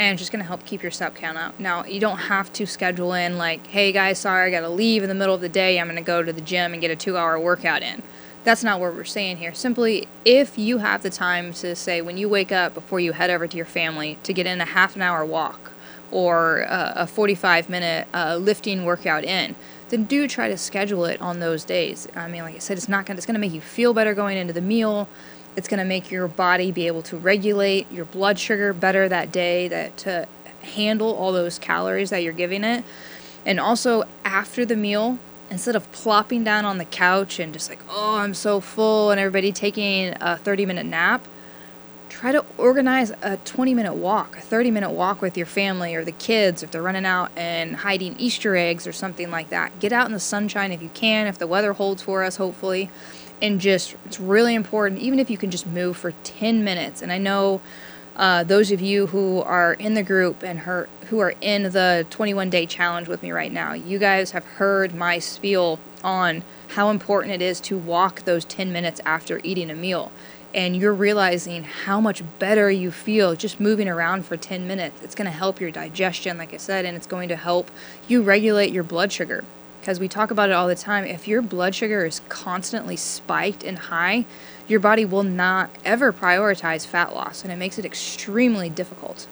And 0.00 0.14
it's 0.14 0.22
just 0.22 0.32
going 0.32 0.42
to 0.42 0.48
help 0.48 0.64
keep 0.64 0.80
your 0.80 0.90
step 0.90 1.14
count 1.14 1.36
up. 1.36 1.60
Now, 1.60 1.84
you 1.84 2.00
don't 2.00 2.16
have 2.16 2.50
to 2.54 2.66
schedule 2.66 3.12
in, 3.12 3.36
like, 3.36 3.66
hey 3.66 3.92
guys, 3.92 4.18
sorry, 4.18 4.48
I 4.48 4.50
got 4.50 4.66
to 4.66 4.70
leave 4.70 5.02
in 5.02 5.10
the 5.10 5.14
middle 5.14 5.34
of 5.34 5.42
the 5.42 5.48
day. 5.50 5.78
I'm 5.78 5.88
going 5.88 5.96
to 5.96 6.02
go 6.02 6.22
to 6.22 6.32
the 6.32 6.40
gym 6.40 6.72
and 6.72 6.80
get 6.80 6.90
a 6.90 6.96
two 6.96 7.18
hour 7.18 7.38
workout 7.38 7.82
in. 7.82 8.02
That's 8.42 8.64
not 8.64 8.80
what 8.80 8.94
we're 8.94 9.04
saying 9.04 9.36
here. 9.36 9.52
Simply, 9.52 10.08
if 10.24 10.56
you 10.56 10.78
have 10.78 11.02
the 11.02 11.10
time 11.10 11.52
to 11.52 11.76
say, 11.76 12.00
when 12.00 12.16
you 12.16 12.30
wake 12.30 12.50
up 12.50 12.72
before 12.72 12.98
you 12.98 13.12
head 13.12 13.28
over 13.28 13.46
to 13.46 13.56
your 13.58 13.66
family, 13.66 14.16
to 14.22 14.32
get 14.32 14.46
in 14.46 14.58
a 14.62 14.64
half 14.64 14.96
an 14.96 15.02
hour 15.02 15.22
walk 15.22 15.70
or 16.10 16.64
uh, 16.66 16.94
a 16.96 17.06
45 17.06 17.68
minute 17.68 18.08
uh, 18.14 18.36
lifting 18.36 18.86
workout 18.86 19.22
in, 19.22 19.54
then 19.90 20.04
do 20.04 20.26
try 20.26 20.48
to 20.48 20.56
schedule 20.56 21.04
it 21.04 21.20
on 21.20 21.40
those 21.40 21.62
days. 21.62 22.08
I 22.16 22.26
mean, 22.26 22.42
like 22.42 22.54
I 22.54 22.58
said, 22.58 22.78
it's 22.78 22.88
not 22.88 23.04
gonna, 23.04 23.18
it's 23.18 23.26
gonna 23.26 23.38
make 23.38 23.52
you 23.52 23.60
feel 23.60 23.92
better 23.92 24.14
going 24.14 24.38
into 24.38 24.54
the 24.54 24.62
meal. 24.62 25.08
It's 25.60 25.68
gonna 25.68 25.84
make 25.84 26.10
your 26.10 26.26
body 26.26 26.72
be 26.72 26.86
able 26.86 27.02
to 27.02 27.18
regulate 27.18 27.92
your 27.92 28.06
blood 28.06 28.38
sugar 28.38 28.72
better 28.72 29.10
that 29.10 29.30
day, 29.30 29.68
that 29.68 29.94
to 29.98 30.26
handle 30.62 31.14
all 31.14 31.32
those 31.32 31.58
calories 31.58 32.08
that 32.08 32.22
you're 32.22 32.32
giving 32.32 32.64
it. 32.64 32.82
And 33.44 33.60
also 33.60 34.04
after 34.24 34.64
the 34.64 34.74
meal, 34.74 35.18
instead 35.50 35.76
of 35.76 35.92
plopping 35.92 36.44
down 36.44 36.64
on 36.64 36.78
the 36.78 36.86
couch 36.86 37.38
and 37.38 37.52
just 37.52 37.68
like, 37.68 37.80
oh, 37.90 38.16
I'm 38.16 38.32
so 38.32 38.60
full, 38.60 39.10
and 39.10 39.20
everybody 39.20 39.52
taking 39.52 40.14
a 40.18 40.38
30 40.38 40.64
minute 40.64 40.86
nap, 40.86 41.28
try 42.08 42.32
to 42.32 42.42
organize 42.56 43.12
a 43.20 43.36
20 43.44 43.74
minute 43.74 43.92
walk, 43.92 44.38
a 44.38 44.40
30 44.40 44.70
minute 44.70 44.92
walk 44.92 45.20
with 45.20 45.36
your 45.36 45.44
family 45.44 45.94
or 45.94 46.06
the 46.06 46.12
kids 46.12 46.62
if 46.62 46.70
they're 46.70 46.80
running 46.80 47.04
out 47.04 47.30
and 47.36 47.76
hiding 47.76 48.18
Easter 48.18 48.56
eggs 48.56 48.86
or 48.86 48.92
something 48.92 49.30
like 49.30 49.50
that. 49.50 49.78
Get 49.78 49.92
out 49.92 50.06
in 50.06 50.12
the 50.12 50.20
sunshine 50.20 50.72
if 50.72 50.80
you 50.82 50.90
can, 50.94 51.26
if 51.26 51.36
the 51.36 51.46
weather 51.46 51.74
holds 51.74 52.00
for 52.00 52.24
us, 52.24 52.36
hopefully. 52.36 52.88
And 53.42 53.60
just, 53.60 53.96
it's 54.04 54.20
really 54.20 54.54
important, 54.54 55.00
even 55.00 55.18
if 55.18 55.30
you 55.30 55.38
can 55.38 55.50
just 55.50 55.66
move 55.66 55.96
for 55.96 56.12
10 56.24 56.62
minutes. 56.62 57.02
And 57.02 57.10
I 57.10 57.18
know 57.18 57.60
uh, 58.16 58.44
those 58.44 58.70
of 58.70 58.80
you 58.80 59.06
who 59.06 59.40
are 59.42 59.74
in 59.74 59.94
the 59.94 60.02
group 60.02 60.42
and 60.42 60.60
her, 60.60 60.88
who 61.06 61.20
are 61.20 61.34
in 61.40 61.64
the 61.64 62.06
21 62.10 62.50
day 62.50 62.66
challenge 62.66 63.08
with 63.08 63.22
me 63.22 63.32
right 63.32 63.52
now, 63.52 63.72
you 63.72 63.98
guys 63.98 64.32
have 64.32 64.44
heard 64.44 64.94
my 64.94 65.18
spiel 65.18 65.78
on 66.04 66.42
how 66.68 66.90
important 66.90 67.34
it 67.34 67.42
is 67.42 67.60
to 67.60 67.76
walk 67.76 68.22
those 68.24 68.44
10 68.44 68.72
minutes 68.72 69.00
after 69.04 69.40
eating 69.42 69.70
a 69.70 69.74
meal 69.74 70.12
and 70.54 70.76
you're 70.76 70.94
realizing 70.94 71.62
how 71.62 72.00
much 72.00 72.22
better 72.38 72.70
you 72.70 72.90
feel 72.90 73.34
just 73.36 73.60
moving 73.60 73.88
around 73.88 74.24
for 74.24 74.36
10 74.36 74.66
minutes. 74.66 75.02
It's 75.02 75.14
going 75.14 75.26
to 75.26 75.36
help 75.36 75.60
your 75.60 75.70
digestion, 75.70 76.38
like 76.38 76.52
I 76.52 76.56
said, 76.56 76.84
and 76.84 76.96
it's 76.96 77.06
going 77.06 77.28
to 77.28 77.36
help 77.36 77.70
you 78.08 78.22
regulate 78.22 78.72
your 78.72 78.82
blood 78.82 79.12
sugar. 79.12 79.44
Because 79.80 79.98
we 79.98 80.08
talk 80.08 80.30
about 80.30 80.50
it 80.50 80.52
all 80.52 80.68
the 80.68 80.74
time. 80.74 81.04
If 81.04 81.26
your 81.26 81.40
blood 81.40 81.74
sugar 81.74 82.04
is 82.04 82.20
constantly 82.28 82.96
spiked 82.96 83.64
and 83.64 83.78
high, 83.78 84.26
your 84.68 84.78
body 84.78 85.04
will 85.04 85.22
not 85.22 85.70
ever 85.84 86.12
prioritize 86.12 86.86
fat 86.86 87.14
loss, 87.14 87.42
and 87.42 87.52
it 87.52 87.56
makes 87.56 87.78
it 87.78 87.84
extremely 87.84 88.68
difficult. 88.68 89.26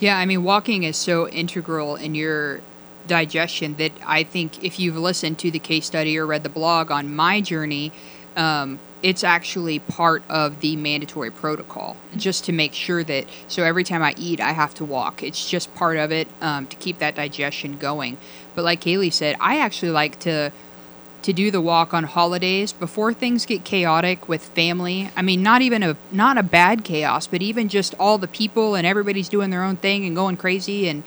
Yeah, 0.00 0.18
I 0.18 0.26
mean, 0.26 0.42
walking 0.42 0.82
is 0.82 0.96
so 0.96 1.28
integral 1.28 1.96
in 1.96 2.14
your 2.14 2.60
digestion 3.06 3.76
that 3.76 3.92
I 4.04 4.22
think 4.22 4.62
if 4.62 4.78
you've 4.78 4.96
listened 4.96 5.38
to 5.38 5.50
the 5.50 5.58
case 5.58 5.86
study 5.86 6.18
or 6.18 6.26
read 6.26 6.42
the 6.42 6.48
blog 6.48 6.90
on 6.90 7.14
my 7.14 7.40
journey, 7.40 7.92
um, 8.36 8.78
it's 9.02 9.22
actually 9.22 9.78
part 9.78 10.22
of 10.30 10.60
the 10.60 10.76
mandatory 10.76 11.30
protocol 11.30 11.96
just 12.16 12.44
to 12.46 12.52
make 12.52 12.72
sure 12.72 13.04
that 13.04 13.26
so 13.48 13.62
every 13.62 13.84
time 13.84 14.02
I 14.02 14.14
eat, 14.16 14.40
I 14.40 14.52
have 14.52 14.74
to 14.76 14.84
walk. 14.84 15.22
It's 15.22 15.48
just 15.48 15.74
part 15.74 15.98
of 15.98 16.10
it 16.10 16.26
um, 16.40 16.66
to 16.68 16.76
keep 16.76 16.98
that 16.98 17.14
digestion 17.14 17.76
going. 17.76 18.16
But 18.54 18.64
like 18.64 18.80
Kaylee 18.80 19.12
said, 19.12 19.36
I 19.40 19.58
actually 19.58 19.90
like 19.90 20.18
to 20.20 20.52
to 21.22 21.32
do 21.32 21.50
the 21.50 21.60
walk 21.60 21.94
on 21.94 22.04
holidays 22.04 22.70
before 22.72 23.14
things 23.14 23.46
get 23.46 23.64
chaotic 23.64 24.28
with 24.28 24.44
family. 24.44 25.10
I 25.16 25.22
mean, 25.22 25.42
not 25.42 25.62
even 25.62 25.82
a 25.82 25.96
not 26.10 26.38
a 26.38 26.42
bad 26.42 26.84
chaos, 26.84 27.26
but 27.26 27.42
even 27.42 27.68
just 27.68 27.94
all 27.98 28.18
the 28.18 28.28
people 28.28 28.74
and 28.74 28.86
everybody's 28.86 29.28
doing 29.28 29.50
their 29.50 29.64
own 29.64 29.76
thing 29.76 30.06
and 30.06 30.16
going 30.16 30.36
crazy 30.36 30.88
and 30.88 31.02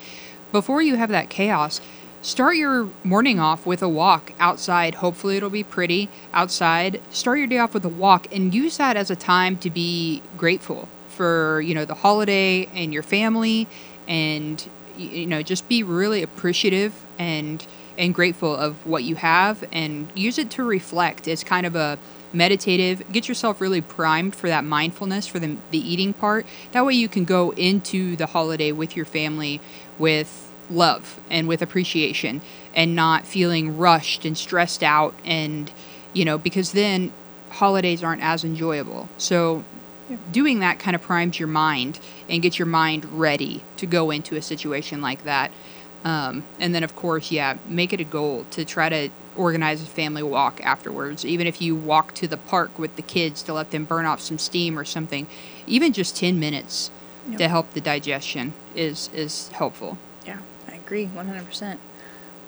before 0.51 0.81
you 0.81 0.95
have 0.95 1.09
that 1.09 1.29
chaos, 1.29 1.81
start 2.21 2.55
your 2.55 2.89
morning 3.03 3.39
off 3.39 3.65
with 3.65 3.81
a 3.81 3.89
walk 3.89 4.33
outside. 4.39 4.95
Hopefully, 4.95 5.37
it'll 5.37 5.49
be 5.49 5.63
pretty 5.63 6.09
outside. 6.33 7.01
Start 7.11 7.39
your 7.39 7.47
day 7.47 7.57
off 7.57 7.73
with 7.73 7.85
a 7.85 7.89
walk 7.89 8.27
and 8.33 8.53
use 8.53 8.77
that 8.77 8.97
as 8.97 9.09
a 9.09 9.15
time 9.15 9.57
to 9.57 9.69
be 9.69 10.21
grateful 10.37 10.87
for, 11.09 11.61
you 11.61 11.73
know, 11.73 11.85
the 11.85 11.95
holiday 11.95 12.67
and 12.73 12.93
your 12.93 13.03
family 13.03 13.67
and 14.07 14.69
you 14.97 15.27
know, 15.27 15.43
just 15.43 15.67
be 15.69 15.83
really 15.83 16.23
appreciative 16.23 17.05
and 17.19 17.65
and 17.97 18.13
grateful 18.13 18.55
of 18.55 18.85
what 18.85 19.03
you 19.03 19.15
have 19.15 19.63
and 19.71 20.07
use 20.15 20.37
it 20.37 20.51
to 20.51 20.63
reflect 20.63 21.27
as 21.27 21.43
kind 21.43 21.65
of 21.65 21.75
a 21.75 21.97
meditative 22.33 23.01
get 23.11 23.27
yourself 23.27 23.61
really 23.61 23.81
primed 23.81 24.35
for 24.35 24.49
that 24.49 24.63
mindfulness 24.63 25.25
for 25.25 25.39
the, 25.39 25.55
the 25.71 25.79
eating 25.79 26.13
part 26.13 26.45
that 26.73 26.85
way 26.85 26.93
you 26.93 27.07
can 27.07 27.23
go 27.23 27.51
into 27.51 28.15
the 28.17 28.27
holiday 28.27 28.71
with 28.71 28.95
your 28.95 29.05
family 29.05 29.61
with 29.97 30.46
love 30.69 31.19
and 31.29 31.47
with 31.47 31.61
appreciation 31.61 32.41
and 32.75 32.95
not 32.95 33.25
feeling 33.25 33.77
rushed 33.77 34.25
and 34.25 34.37
stressed 34.37 34.83
out 34.83 35.13
and 35.23 35.71
you 36.13 36.25
know 36.25 36.37
because 36.37 36.71
then 36.73 37.11
holidays 37.49 38.03
aren't 38.03 38.21
as 38.21 38.43
enjoyable 38.43 39.07
so 39.17 39.63
yeah. 40.09 40.17
doing 40.31 40.59
that 40.59 40.79
kind 40.79 40.95
of 40.95 41.01
primes 41.01 41.39
your 41.39 41.47
mind 41.47 41.99
and 42.29 42.41
gets 42.41 42.59
your 42.59 42.65
mind 42.65 43.05
ready 43.05 43.63
to 43.77 43.85
go 43.85 44.11
into 44.11 44.35
a 44.35 44.41
situation 44.41 45.01
like 45.01 45.23
that 45.23 45.51
um, 46.03 46.43
and 46.59 46.75
then 46.75 46.83
of 46.83 46.95
course 46.95 47.31
yeah 47.31 47.57
make 47.67 47.93
it 47.93 48.01
a 48.01 48.05
goal 48.05 48.45
to 48.51 48.65
try 48.65 48.89
to 48.89 49.09
organize 49.37 49.81
a 49.81 49.85
family 49.85 50.23
walk 50.23 50.59
afterwards 50.63 51.25
even 51.25 51.47
if 51.47 51.61
you 51.61 51.75
walk 51.75 52.13
to 52.13 52.27
the 52.27 52.37
park 52.37 52.77
with 52.77 52.95
the 52.95 53.01
kids 53.01 53.41
to 53.43 53.53
let 53.53 53.71
them 53.71 53.85
burn 53.85 54.05
off 54.05 54.19
some 54.19 54.37
steam 54.37 54.77
or 54.77 54.83
something 54.83 55.27
even 55.65 55.93
just 55.93 56.17
10 56.17 56.39
minutes 56.39 56.91
yep. 57.29 57.37
to 57.37 57.47
help 57.47 57.71
the 57.73 57.81
digestion 57.81 58.53
is 58.75 59.09
is 59.13 59.47
helpful 59.49 59.97
agree 60.87 61.09
100%. 61.13 61.77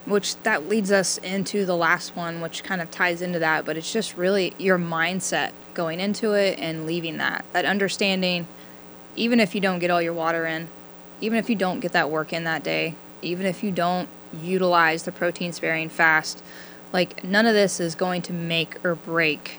Which 0.06 0.36
that 0.42 0.66
leads 0.68 0.90
us 0.90 1.18
into 1.18 1.66
the 1.66 1.76
last 1.76 2.16
one, 2.16 2.40
which 2.40 2.64
kind 2.64 2.80
of 2.80 2.90
ties 2.90 3.20
into 3.20 3.38
that, 3.38 3.66
but 3.66 3.76
it's 3.76 3.92
just 3.92 4.16
really 4.16 4.54
your 4.58 4.78
mindset 4.78 5.52
going 5.74 6.00
into 6.00 6.32
it 6.32 6.58
and 6.58 6.86
leaving 6.86 7.18
that. 7.18 7.44
That 7.52 7.66
understanding, 7.66 8.46
even 9.14 9.40
if 9.40 9.54
you 9.54 9.60
don't 9.60 9.78
get 9.78 9.90
all 9.90 10.00
your 10.00 10.14
water 10.14 10.46
in, 10.46 10.68
even 11.20 11.38
if 11.38 11.50
you 11.50 11.56
don't 11.56 11.80
get 11.80 11.92
that 11.92 12.10
work 12.10 12.32
in 12.32 12.44
that 12.44 12.64
day, 12.64 12.94
even 13.20 13.44
if 13.44 13.62
you 13.62 13.70
don't 13.70 14.08
utilize 14.42 15.02
the 15.02 15.12
protein 15.12 15.52
sparing 15.52 15.90
fast, 15.90 16.42
like 16.94 17.22
none 17.22 17.44
of 17.44 17.52
this 17.52 17.78
is 17.78 17.94
going 17.94 18.22
to 18.22 18.32
make 18.32 18.82
or 18.82 18.94
break 18.94 19.58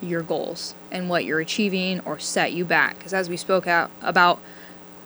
your 0.00 0.22
goals 0.22 0.74
and 0.90 1.10
what 1.10 1.26
you're 1.26 1.40
achieving 1.40 2.00
or 2.00 2.18
set 2.18 2.52
you 2.52 2.64
back. 2.64 2.96
Because 2.96 3.12
as 3.12 3.28
we 3.28 3.36
spoke 3.36 3.66
out 3.66 3.90
about, 4.00 4.40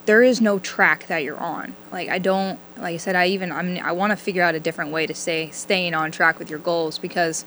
there 0.09 0.23
is 0.23 0.41
no 0.41 0.59
track 0.59 1.07
that 1.09 1.23
you're 1.23 1.39
on. 1.39 1.77
Like 1.93 2.09
I 2.09 2.19
don't, 2.19 2.59
like 2.79 2.95
I 2.95 2.97
said, 2.97 3.15
I 3.15 3.27
even 3.27 3.53
I'm 3.53 3.77
I 3.77 3.93
want 3.93 4.11
to 4.11 4.17
figure 4.17 4.43
out 4.43 4.55
a 4.55 4.61
different 4.61 4.91
way 4.91 5.07
to 5.07 5.13
stay 5.13 5.51
staying 5.51 5.93
on 5.93 6.11
track 6.11 6.39
with 6.39 6.49
your 6.49 6.59
goals 6.59 6.97
because 6.97 7.45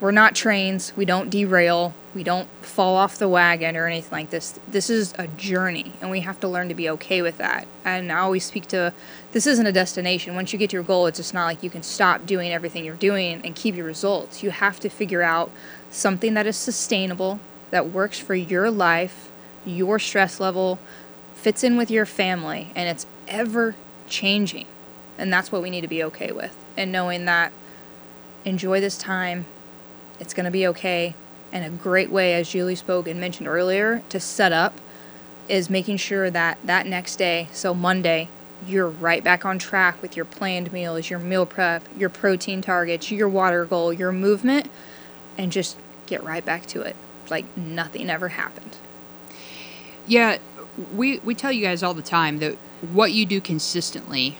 we're 0.00 0.10
not 0.10 0.34
trains. 0.34 0.92
We 0.96 1.04
don't 1.04 1.30
derail. 1.30 1.94
We 2.12 2.24
don't 2.24 2.48
fall 2.62 2.96
off 2.96 3.16
the 3.18 3.28
wagon 3.28 3.76
or 3.76 3.86
anything 3.86 4.10
like 4.10 4.30
this. 4.30 4.58
This 4.66 4.90
is 4.90 5.14
a 5.18 5.28
journey, 5.28 5.92
and 6.00 6.10
we 6.10 6.18
have 6.20 6.40
to 6.40 6.48
learn 6.48 6.68
to 6.68 6.74
be 6.74 6.90
okay 6.90 7.22
with 7.22 7.38
that. 7.38 7.68
And 7.84 8.10
I 8.10 8.18
always 8.18 8.44
speak 8.44 8.66
to 8.68 8.92
this 9.30 9.46
isn't 9.46 9.66
a 9.66 9.70
destination. 9.70 10.34
Once 10.34 10.52
you 10.52 10.58
get 10.58 10.70
to 10.70 10.76
your 10.76 10.82
goal, 10.82 11.06
it's 11.06 11.18
just 11.18 11.32
not 11.32 11.44
like 11.44 11.62
you 11.62 11.70
can 11.70 11.84
stop 11.84 12.26
doing 12.26 12.50
everything 12.50 12.84
you're 12.84 12.96
doing 12.96 13.40
and 13.44 13.54
keep 13.54 13.76
your 13.76 13.86
results. 13.86 14.42
You 14.42 14.50
have 14.50 14.80
to 14.80 14.88
figure 14.88 15.22
out 15.22 15.52
something 15.90 16.34
that 16.34 16.48
is 16.48 16.56
sustainable, 16.56 17.38
that 17.70 17.90
works 17.90 18.18
for 18.18 18.34
your 18.34 18.68
life, 18.68 19.30
your 19.64 20.00
stress 20.00 20.40
level, 20.40 20.80
fits 21.40 21.64
in 21.64 21.76
with 21.76 21.90
your 21.90 22.06
family, 22.06 22.70
and 22.74 22.88
it's 22.88 23.06
ever 23.26 23.74
changing. 24.06 24.66
And 25.16 25.32
that's 25.32 25.50
what 25.50 25.62
we 25.62 25.70
need 25.70 25.80
to 25.80 25.88
be 25.88 26.04
okay 26.04 26.32
with. 26.32 26.56
And 26.76 26.92
knowing 26.92 27.24
that 27.24 27.52
enjoy 28.44 28.80
this 28.80 28.98
time, 28.98 29.46
it's 30.18 30.34
going 30.34 30.44
to 30.44 30.50
be 30.50 30.66
okay. 30.68 31.14
And 31.52 31.64
a 31.64 31.70
great 31.70 32.10
way, 32.10 32.34
as 32.34 32.50
Julie 32.50 32.76
spoke 32.76 33.08
and 33.08 33.18
mentioned 33.18 33.48
earlier, 33.48 34.02
to 34.10 34.20
set 34.20 34.52
up 34.52 34.80
is 35.48 35.68
making 35.68 35.96
sure 35.96 36.30
that 36.30 36.58
that 36.64 36.86
next 36.86 37.16
day, 37.16 37.48
so 37.52 37.74
Monday, 37.74 38.28
you're 38.66 38.88
right 38.88 39.24
back 39.24 39.44
on 39.44 39.58
track 39.58 40.00
with 40.02 40.16
your 40.16 40.26
planned 40.26 40.72
meals, 40.72 41.10
your 41.10 41.18
meal 41.18 41.46
prep, 41.46 41.82
your 41.96 42.10
protein 42.10 42.60
targets, 42.60 43.10
your 43.10 43.28
water 43.28 43.64
goal, 43.64 43.92
your 43.92 44.12
movement, 44.12 44.70
and 45.38 45.50
just 45.50 45.76
get 46.06 46.22
right 46.22 46.44
back 46.44 46.66
to 46.66 46.82
it. 46.82 46.94
Like 47.30 47.44
nothing 47.56 48.10
ever 48.10 48.28
happened. 48.28 48.76
Yeah, 50.06 50.38
we 50.94 51.18
we 51.20 51.34
tell 51.34 51.52
you 51.52 51.62
guys 51.62 51.82
all 51.82 51.94
the 51.94 52.02
time 52.02 52.38
that 52.38 52.56
what 52.92 53.12
you 53.12 53.26
do 53.26 53.40
consistently 53.40 54.36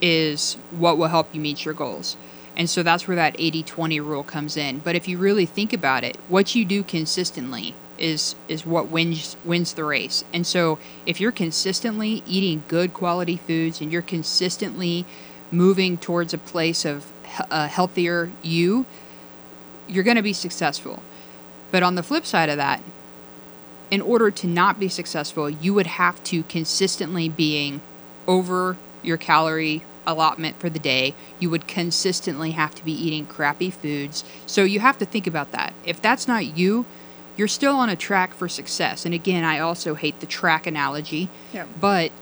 is 0.00 0.54
what 0.70 0.98
will 0.98 1.08
help 1.08 1.34
you 1.34 1.40
meet 1.40 1.64
your 1.64 1.74
goals. 1.74 2.16
And 2.56 2.70
so 2.70 2.82
that's 2.82 3.08
where 3.08 3.16
that 3.16 3.36
80-20 3.36 3.98
rule 3.98 4.22
comes 4.22 4.56
in. 4.56 4.78
But 4.78 4.94
if 4.94 5.08
you 5.08 5.18
really 5.18 5.46
think 5.46 5.72
about 5.72 6.04
it, 6.04 6.16
what 6.28 6.54
you 6.54 6.64
do 6.64 6.82
consistently 6.84 7.74
is 7.98 8.34
is 8.48 8.66
what 8.66 8.88
wins 8.88 9.36
wins 9.44 9.74
the 9.74 9.84
race. 9.84 10.24
And 10.32 10.46
so 10.46 10.78
if 11.06 11.20
you're 11.20 11.32
consistently 11.32 12.22
eating 12.26 12.64
good 12.68 12.92
quality 12.92 13.36
foods 13.36 13.80
and 13.80 13.92
you're 13.92 14.02
consistently 14.02 15.04
moving 15.50 15.96
towards 15.96 16.34
a 16.34 16.38
place 16.38 16.84
of 16.84 17.12
a 17.50 17.68
healthier 17.68 18.30
you, 18.42 18.86
you're 19.86 20.04
going 20.04 20.16
to 20.16 20.22
be 20.22 20.32
successful. 20.32 21.02
But 21.70 21.82
on 21.82 21.94
the 21.94 22.02
flip 22.02 22.26
side 22.26 22.48
of 22.48 22.56
that, 22.56 22.80
in 23.90 24.00
order 24.00 24.30
to 24.30 24.46
not 24.46 24.80
be 24.80 24.88
successful, 24.88 25.48
you 25.48 25.74
would 25.74 25.86
have 25.86 26.22
to 26.24 26.42
consistently 26.44 27.28
being 27.28 27.80
over 28.26 28.76
your 29.02 29.16
calorie 29.16 29.82
allotment 30.06 30.58
for 30.58 30.68
the 30.68 30.78
day. 30.78 31.14
You 31.38 31.50
would 31.50 31.66
consistently 31.66 32.52
have 32.52 32.74
to 32.74 32.84
be 32.84 32.92
eating 32.92 33.26
crappy 33.26 33.70
foods. 33.70 34.24
So 34.46 34.64
you 34.64 34.80
have 34.80 34.98
to 34.98 35.06
think 35.06 35.26
about 35.26 35.52
that. 35.52 35.72
If 35.84 36.00
that's 36.00 36.28
not 36.28 36.56
you, 36.56 36.86
you're 37.36 37.48
still 37.48 37.76
on 37.76 37.88
a 37.88 37.96
track 37.96 38.34
for 38.34 38.48
success. 38.48 39.04
And 39.04 39.14
again, 39.14 39.44
I 39.44 39.58
also 39.58 39.94
hate 39.94 40.20
the 40.20 40.26
track 40.26 40.66
analogy. 40.66 41.28
Yeah. 41.52 41.66
But 41.80 42.12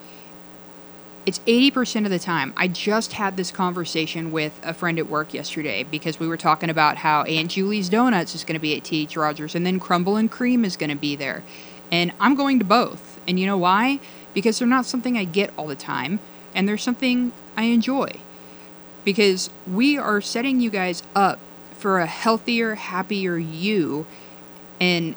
it's 1.24 1.38
80% 1.40 2.04
of 2.04 2.10
the 2.10 2.18
time. 2.18 2.52
I 2.56 2.66
just 2.66 3.12
had 3.12 3.36
this 3.36 3.52
conversation 3.52 4.32
with 4.32 4.58
a 4.64 4.74
friend 4.74 4.98
at 4.98 5.06
work 5.06 5.32
yesterday 5.32 5.84
because 5.84 6.18
we 6.18 6.26
were 6.26 6.36
talking 6.36 6.68
about 6.68 6.96
how 6.96 7.22
Aunt 7.22 7.52
Julie's 7.52 7.88
Donuts 7.88 8.34
is 8.34 8.42
going 8.44 8.54
to 8.54 8.60
be 8.60 8.76
at 8.76 8.82
T.H. 8.82 9.16
Rogers 9.16 9.54
and 9.54 9.64
then 9.64 9.78
Crumble 9.78 10.16
and 10.16 10.30
Cream 10.30 10.64
is 10.64 10.76
going 10.76 10.90
to 10.90 10.96
be 10.96 11.14
there. 11.14 11.44
And 11.92 12.12
I'm 12.18 12.34
going 12.34 12.58
to 12.58 12.64
both. 12.64 13.20
And 13.28 13.38
you 13.38 13.46
know 13.46 13.56
why? 13.56 14.00
Because 14.34 14.58
they're 14.58 14.66
not 14.66 14.84
something 14.84 15.16
I 15.16 15.24
get 15.24 15.52
all 15.56 15.68
the 15.68 15.76
time 15.76 16.18
and 16.54 16.68
they're 16.68 16.76
something 16.76 17.32
I 17.56 17.64
enjoy. 17.64 18.10
Because 19.04 19.48
we 19.70 19.96
are 19.96 20.20
setting 20.20 20.60
you 20.60 20.70
guys 20.70 21.04
up 21.14 21.38
for 21.72 22.00
a 22.00 22.06
healthier, 22.06 22.74
happier 22.74 23.36
you. 23.36 24.06
And 24.80 25.14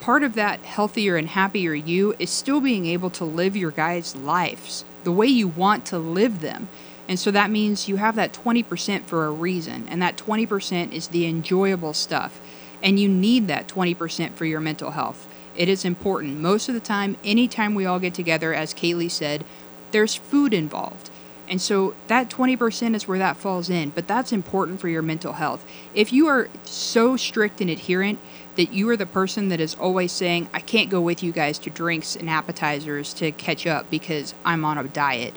part 0.00 0.22
of 0.22 0.34
that 0.34 0.60
healthier 0.60 1.16
and 1.16 1.28
happier 1.28 1.74
you 1.74 2.14
is 2.20 2.30
still 2.30 2.60
being 2.60 2.86
able 2.86 3.10
to 3.10 3.24
live 3.24 3.56
your 3.56 3.72
guys' 3.72 4.14
lives 4.14 4.84
the 5.04 5.12
way 5.12 5.26
you 5.26 5.48
want 5.48 5.84
to 5.86 5.98
live 5.98 6.40
them. 6.40 6.68
And 7.08 7.18
so 7.18 7.30
that 7.32 7.50
means 7.50 7.88
you 7.88 7.96
have 7.96 8.14
that 8.16 8.32
20% 8.32 9.04
for 9.04 9.26
a 9.26 9.30
reason, 9.32 9.86
and 9.88 10.00
that 10.00 10.16
20% 10.16 10.92
is 10.92 11.08
the 11.08 11.26
enjoyable 11.26 11.92
stuff. 11.92 12.40
And 12.82 13.00
you 13.00 13.08
need 13.08 13.48
that 13.48 13.66
20% 13.66 14.34
for 14.34 14.44
your 14.44 14.60
mental 14.60 14.92
health. 14.92 15.26
It 15.56 15.68
is 15.68 15.84
important. 15.84 16.38
Most 16.38 16.68
of 16.68 16.74
the 16.74 16.80
time, 16.80 17.16
anytime 17.24 17.74
we 17.74 17.84
all 17.84 17.98
get 17.98 18.14
together, 18.14 18.54
as 18.54 18.72
Kaylee 18.72 19.10
said, 19.10 19.44
there's 19.90 20.14
food 20.14 20.54
involved. 20.54 21.10
And 21.48 21.60
so 21.60 21.94
that 22.06 22.30
20% 22.30 22.94
is 22.94 23.08
where 23.08 23.18
that 23.18 23.36
falls 23.36 23.68
in, 23.68 23.90
but 23.90 24.06
that's 24.06 24.32
important 24.32 24.80
for 24.80 24.88
your 24.88 25.02
mental 25.02 25.32
health. 25.32 25.64
If 25.94 26.12
you 26.12 26.28
are 26.28 26.48
so 26.64 27.16
strict 27.16 27.60
and 27.60 27.68
adherent 27.68 28.20
that 28.60 28.74
you 28.74 28.86
are 28.90 28.96
the 28.96 29.06
person 29.06 29.48
that 29.48 29.58
is 29.58 29.74
always 29.76 30.12
saying, 30.12 30.46
I 30.52 30.60
can't 30.60 30.90
go 30.90 31.00
with 31.00 31.22
you 31.22 31.32
guys 31.32 31.58
to 31.60 31.70
drinks 31.70 32.14
and 32.14 32.28
appetizers 32.28 33.14
to 33.14 33.32
catch 33.32 33.66
up 33.66 33.88
because 33.88 34.34
I'm 34.44 34.66
on 34.66 34.76
a 34.76 34.84
diet. 34.84 35.32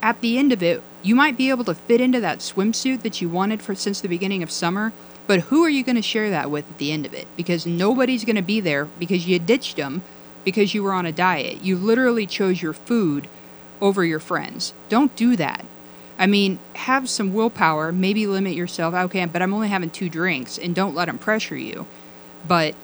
At 0.00 0.22
the 0.22 0.38
end 0.38 0.50
of 0.50 0.62
it, 0.62 0.82
you 1.02 1.14
might 1.14 1.36
be 1.36 1.50
able 1.50 1.64
to 1.64 1.74
fit 1.74 2.00
into 2.00 2.20
that 2.20 2.38
swimsuit 2.38 3.02
that 3.02 3.20
you 3.20 3.28
wanted 3.28 3.60
for 3.60 3.74
since 3.74 4.00
the 4.00 4.08
beginning 4.08 4.42
of 4.42 4.50
summer, 4.50 4.94
but 5.26 5.40
who 5.40 5.62
are 5.64 5.68
you 5.68 5.84
going 5.84 5.96
to 5.96 6.02
share 6.02 6.30
that 6.30 6.50
with 6.50 6.66
at 6.66 6.78
the 6.78 6.92
end 6.92 7.04
of 7.04 7.12
it? 7.12 7.26
Because 7.36 7.66
nobody's 7.66 8.24
going 8.24 8.36
to 8.36 8.42
be 8.42 8.58
there 8.58 8.86
because 8.86 9.26
you 9.26 9.38
ditched 9.38 9.76
them 9.76 10.00
because 10.46 10.72
you 10.72 10.82
were 10.82 10.94
on 10.94 11.04
a 11.04 11.12
diet. 11.12 11.62
You 11.62 11.76
literally 11.76 12.24
chose 12.24 12.62
your 12.62 12.72
food 12.72 13.28
over 13.82 14.02
your 14.02 14.18
friends. 14.18 14.72
Don't 14.88 15.14
do 15.14 15.36
that. 15.36 15.62
I 16.18 16.26
mean, 16.26 16.58
have 16.74 17.10
some 17.10 17.34
willpower, 17.34 17.92
maybe 17.92 18.26
limit 18.26 18.54
yourself. 18.54 18.94
Okay, 18.94 19.26
but 19.26 19.42
I'm 19.42 19.52
only 19.52 19.68
having 19.68 19.90
two 19.90 20.08
drinks, 20.08 20.56
and 20.56 20.74
don't 20.74 20.94
let 20.94 21.04
them 21.04 21.18
pressure 21.18 21.58
you. 21.58 21.86
But 22.46 22.74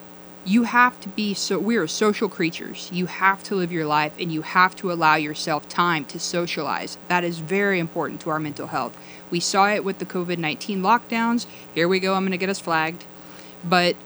you 0.45 0.63
have 0.65 0.99
to 1.01 1.09
be 1.09 1.35
so 1.35 1.59
we 1.59 1.77
are 1.77 1.87
social 1.87 2.29
creatures. 2.29 2.89
You 2.93 3.07
have 3.07 3.43
to 3.45 3.55
live 3.55 3.71
your 3.71 3.87
life 3.87 4.15
and 4.19 4.33
you 4.33 4.43
have 4.43 4.75
to 4.77 4.91
allow 4.91 5.17
yourself 5.17 5.69
time 5.69 6.05
to 6.07 6.19
socialize. 6.19 6.97
That 7.09 7.25
is 7.25 7.39
very 7.39 7.79
important 7.79 8.21
to 8.23 8.31
our 8.31 8.41
mental 8.41 8.69
health. 8.69 8.97
We 9.31 9.41
saw 9.41 9.69
it 9.69 9.85
with 9.85 9.99
the 9.99 10.07
covid-19 10.07 10.81
lockdowns. 10.81 11.47
Here 11.75 11.87
we 11.87 12.01
go 12.01 12.15
i'm 12.15 12.23
going 12.23 12.33
to 12.33 12.39
get 12.39 12.49
us 12.49 12.59
flagged. 12.59 13.05
But 13.63 13.97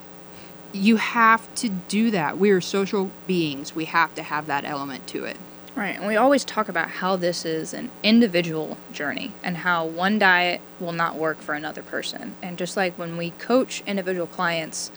you 0.72 0.96
have 0.96 1.54
to 1.54 1.68
do 1.68 2.10
that. 2.10 2.36
We 2.36 2.50
are 2.50 2.60
social 2.60 3.10
beings. 3.28 3.76
We 3.76 3.84
have 3.86 4.14
to 4.16 4.22
have 4.24 4.46
that 4.46 4.64
element 4.64 5.06
to 5.08 5.24
it. 5.24 5.36
Right, 5.76 5.96
and 5.96 6.06
we 6.06 6.16
always 6.16 6.44
talk 6.44 6.68
about 6.68 6.88
how 6.88 7.16
this 7.16 7.44
is 7.44 7.74
an 7.74 7.90
individual 8.04 8.76
journey 8.92 9.32
and 9.42 9.58
how 9.58 9.84
one 9.84 10.20
diet 10.20 10.60
will 10.78 10.92
not 10.92 11.16
work 11.16 11.38
for 11.38 11.54
another 11.54 11.82
person. 11.82 12.34
And 12.42 12.56
just 12.58 12.76
like 12.76 12.96
when 12.96 13.16
we 13.16 13.30
coach 13.30 13.82
individual 13.84 14.28
clients, 14.28 14.92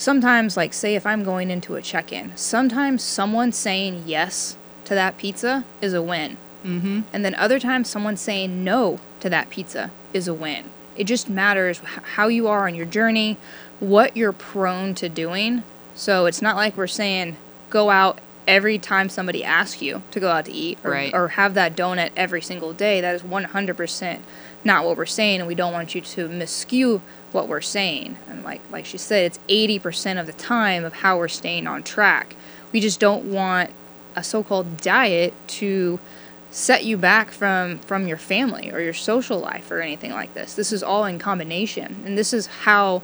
sometimes, 0.00 0.56
like, 0.56 0.72
say 0.72 0.94
if 0.94 1.04
I'm 1.06 1.22
going 1.22 1.50
into 1.50 1.76
a 1.76 1.82
check 1.82 2.12
in, 2.12 2.32
sometimes 2.36 3.02
someone 3.02 3.52
saying 3.52 4.04
yes 4.06 4.56
to 4.86 4.94
that 4.94 5.18
pizza 5.18 5.64
is 5.80 5.92
a 5.94 6.02
win. 6.02 6.36
mm-hmm 6.64 7.02
And 7.12 7.24
then 7.24 7.34
other 7.34 7.58
times, 7.60 7.88
someone 7.88 8.16
saying 8.16 8.64
no 8.64 8.98
to 9.20 9.28
that 9.30 9.50
pizza 9.50 9.90
is 10.12 10.26
a 10.26 10.34
win. 10.34 10.64
It 10.96 11.04
just 11.04 11.28
matters 11.28 11.80
how 12.14 12.28
you 12.28 12.48
are 12.48 12.66
on 12.66 12.74
your 12.74 12.86
journey, 12.86 13.36
what 13.78 14.16
you're 14.16 14.32
prone 14.32 14.94
to 14.96 15.08
doing. 15.08 15.62
So 15.94 16.26
it's 16.26 16.42
not 16.42 16.56
like 16.56 16.76
we're 16.76 16.86
saying 16.86 17.36
go 17.68 17.90
out 17.90 18.18
every 18.48 18.78
time 18.78 19.08
somebody 19.08 19.44
asks 19.44 19.80
you 19.80 20.02
to 20.10 20.18
go 20.18 20.28
out 20.30 20.46
to 20.46 20.52
eat 20.52 20.78
or, 20.82 20.90
Right. 20.90 21.14
or 21.14 21.28
have 21.28 21.54
that 21.54 21.76
donut 21.76 22.10
every 22.16 22.40
single 22.42 22.72
day. 22.72 23.00
That 23.00 23.14
is 23.14 23.22
100% 23.22 24.18
not 24.64 24.84
what 24.84 24.96
we're 24.96 25.06
saying, 25.06 25.40
and 25.40 25.48
we 25.48 25.54
don't 25.54 25.72
want 25.72 25.94
you 25.94 26.00
to 26.00 26.28
miscue 26.28 27.00
what 27.32 27.48
we're 27.48 27.60
saying. 27.60 28.16
And 28.28 28.44
like 28.44 28.60
like 28.70 28.86
she 28.86 28.98
said, 28.98 29.24
it's 29.24 29.38
80% 29.48 30.20
of 30.20 30.26
the 30.26 30.32
time 30.32 30.84
of 30.84 30.94
how 30.94 31.18
we're 31.18 31.28
staying 31.28 31.66
on 31.66 31.82
track. 31.82 32.34
We 32.72 32.80
just 32.80 33.00
don't 33.00 33.24
want 33.24 33.70
a 34.16 34.24
so-called 34.24 34.78
diet 34.78 35.32
to 35.46 35.98
set 36.50 36.84
you 36.84 36.96
back 36.96 37.30
from 37.30 37.78
from 37.78 38.08
your 38.08 38.16
family 38.16 38.70
or 38.72 38.80
your 38.80 38.94
social 38.94 39.38
life 39.38 39.70
or 39.70 39.80
anything 39.80 40.10
like 40.10 40.34
this. 40.34 40.54
This 40.54 40.72
is 40.72 40.82
all 40.82 41.04
in 41.04 41.18
combination, 41.18 42.02
and 42.04 42.18
this 42.18 42.32
is 42.32 42.46
how 42.46 43.02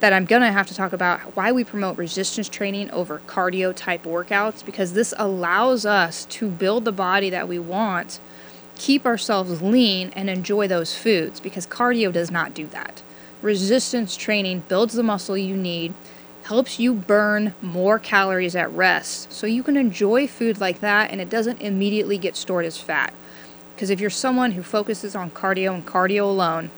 that 0.00 0.12
I'm 0.12 0.24
gonna 0.24 0.50
have 0.50 0.66
to 0.66 0.74
talk 0.74 0.92
about 0.92 1.20
why 1.36 1.52
we 1.52 1.62
promote 1.62 1.96
resistance 1.96 2.48
training 2.48 2.90
over 2.90 3.20
cardio 3.28 3.72
type 3.74 4.02
workouts 4.02 4.64
because 4.64 4.94
this 4.94 5.14
allows 5.16 5.86
us 5.86 6.24
to 6.24 6.50
build 6.50 6.84
the 6.84 6.92
body 6.92 7.30
that 7.30 7.46
we 7.46 7.60
want, 7.60 8.18
keep 8.82 9.06
ourselves 9.06 9.62
lean 9.62 10.10
and 10.16 10.28
enjoy 10.28 10.66
those 10.66 10.96
foods 10.96 11.38
because 11.38 11.68
cardio 11.68 12.12
does 12.12 12.32
not 12.32 12.52
do 12.52 12.66
that. 12.66 13.00
Resistance 13.40 14.16
training 14.16 14.64
builds 14.66 14.94
the 14.94 15.04
muscle 15.04 15.38
you 15.38 15.56
need, 15.56 15.94
helps 16.42 16.80
you 16.80 16.92
burn 16.92 17.54
more 17.62 18.00
calories 18.00 18.56
at 18.56 18.72
rest 18.72 19.32
so 19.32 19.46
you 19.46 19.62
can 19.62 19.76
enjoy 19.76 20.26
food 20.26 20.60
like 20.60 20.80
that 20.80 21.12
and 21.12 21.20
it 21.20 21.30
doesn't 21.30 21.62
immediately 21.62 22.18
get 22.18 22.34
stored 22.34 22.64
as 22.64 22.76
fat. 22.76 23.14
Because 23.72 23.88
if 23.88 24.00
you're 24.00 24.10
someone 24.10 24.50
who 24.52 24.64
focuses 24.64 25.14
on 25.14 25.30
cardio 25.30 25.72
and 25.74 25.86
cardio 25.86 26.22
alone, 26.22 26.68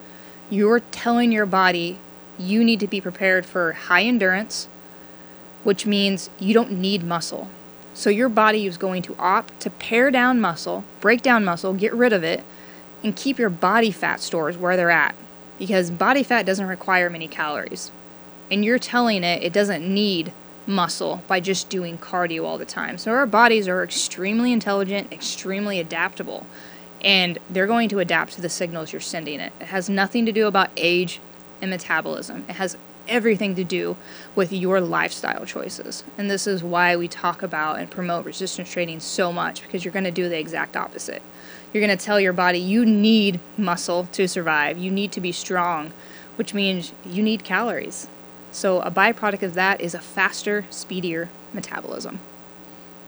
you're 0.50 0.80
telling 0.80 1.32
your 1.32 1.46
body 1.46 1.98
you 2.38 2.62
need 2.62 2.80
to 2.80 2.86
be 2.86 3.00
prepared 3.00 3.46
for 3.46 3.72
high 3.72 4.02
endurance, 4.02 4.68
which 5.62 5.86
means 5.86 6.28
you 6.38 6.52
don't 6.52 6.70
need 6.70 7.02
muscle. 7.02 7.48
So 7.94 8.10
your 8.10 8.28
body 8.28 8.66
is 8.66 8.76
going 8.76 9.02
to 9.02 9.16
opt 9.18 9.60
to 9.60 9.70
pare 9.70 10.10
down 10.10 10.40
muscle, 10.40 10.84
break 11.00 11.22
down 11.22 11.44
muscle, 11.44 11.72
get 11.72 11.94
rid 11.94 12.12
of 12.12 12.24
it, 12.24 12.42
and 13.02 13.14
keep 13.14 13.38
your 13.38 13.50
body 13.50 13.90
fat 13.90 14.20
stores 14.20 14.58
where 14.58 14.76
they're 14.76 14.90
at. 14.90 15.14
Because 15.58 15.90
body 15.90 16.24
fat 16.24 16.44
doesn't 16.44 16.66
require 16.66 17.08
many 17.08 17.28
calories. 17.28 17.92
And 18.50 18.64
you're 18.64 18.78
telling 18.78 19.22
it 19.22 19.42
it 19.42 19.52
doesn't 19.52 19.86
need 19.86 20.32
muscle 20.66 21.22
by 21.28 21.40
just 21.40 21.68
doing 21.68 21.98
cardio 21.98 22.44
all 22.44 22.58
the 22.58 22.64
time. 22.64 22.98
So 22.98 23.12
our 23.12 23.26
bodies 23.26 23.68
are 23.68 23.84
extremely 23.84 24.52
intelligent, 24.52 25.12
extremely 25.12 25.78
adaptable, 25.78 26.46
and 27.02 27.38
they're 27.50 27.66
going 27.66 27.88
to 27.90 28.00
adapt 28.00 28.32
to 28.32 28.40
the 28.40 28.48
signals 28.48 28.92
you're 28.92 29.00
sending 29.00 29.40
it. 29.40 29.52
It 29.60 29.66
has 29.66 29.88
nothing 29.88 30.26
to 30.26 30.32
do 30.32 30.46
about 30.46 30.70
age 30.76 31.20
and 31.60 31.70
metabolism. 31.70 32.44
It 32.48 32.54
has 32.54 32.76
everything 33.08 33.54
to 33.56 33.64
do 33.64 33.96
with 34.34 34.52
your 34.52 34.80
lifestyle 34.80 35.44
choices. 35.46 36.04
And 36.18 36.30
this 36.30 36.46
is 36.46 36.62
why 36.62 36.96
we 36.96 37.08
talk 37.08 37.42
about 37.42 37.78
and 37.78 37.90
promote 37.90 38.24
resistance 38.24 38.70
training 38.70 39.00
so 39.00 39.32
much 39.32 39.62
because 39.62 39.84
you're 39.84 39.92
going 39.92 40.04
to 40.04 40.10
do 40.10 40.28
the 40.28 40.38
exact 40.38 40.76
opposite. 40.76 41.22
You're 41.72 41.84
going 41.84 41.96
to 41.96 42.04
tell 42.04 42.20
your 42.20 42.32
body 42.32 42.58
you 42.58 42.86
need 42.86 43.40
muscle 43.56 44.08
to 44.12 44.28
survive, 44.28 44.78
you 44.78 44.90
need 44.90 45.10
to 45.12 45.20
be 45.20 45.32
strong, 45.32 45.92
which 46.36 46.54
means 46.54 46.92
you 47.04 47.22
need 47.22 47.44
calories. 47.44 48.06
So, 48.52 48.80
a 48.80 48.90
byproduct 48.90 49.42
of 49.42 49.54
that 49.54 49.80
is 49.80 49.94
a 49.94 49.98
faster, 49.98 50.64
speedier 50.70 51.28
metabolism. 51.52 52.20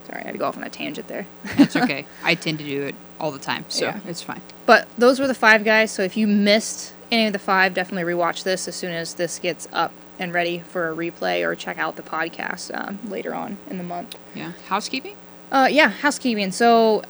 Sorry, 0.08 0.22
I 0.22 0.24
had 0.24 0.32
to 0.32 0.38
go 0.38 0.46
off 0.46 0.56
on 0.56 0.64
a 0.64 0.68
tangent 0.70 1.06
there. 1.08 1.26
That's 1.56 1.76
okay. 1.76 2.04
I 2.24 2.34
tend 2.34 2.58
to 2.58 2.64
do 2.64 2.82
it 2.82 2.94
all 3.20 3.30
the 3.30 3.38
time, 3.38 3.64
so 3.68 3.86
Yeah. 3.86 4.00
it's 4.06 4.22
fine. 4.22 4.40
But 4.66 4.88
those 4.98 5.20
were 5.20 5.26
the 5.28 5.34
five 5.34 5.64
guys. 5.64 5.90
So 5.92 6.02
if 6.02 6.16
you 6.16 6.26
missed 6.26 6.92
any 7.10 7.26
of 7.26 7.32
the 7.32 7.38
five, 7.38 7.74
definitely 7.74 8.12
rewatch 8.12 8.42
this 8.42 8.66
as 8.68 8.74
soon 8.74 8.92
as 8.92 9.14
this 9.14 9.38
gets 9.38 9.68
up 9.72 9.92
and 10.18 10.32
ready 10.32 10.60
for 10.60 10.90
a 10.90 10.96
replay, 10.96 11.46
or 11.46 11.54
check 11.54 11.78
out 11.78 11.96
the 11.96 12.02
podcast 12.02 12.74
um, 12.76 12.98
later 13.08 13.34
on 13.34 13.58
in 13.68 13.78
the 13.78 13.84
month. 13.84 14.16
Yeah. 14.34 14.52
Housekeeping? 14.68 15.16
Uh, 15.52 15.68
yeah, 15.70 15.90
housekeeping. 15.90 16.52
So 16.52 17.02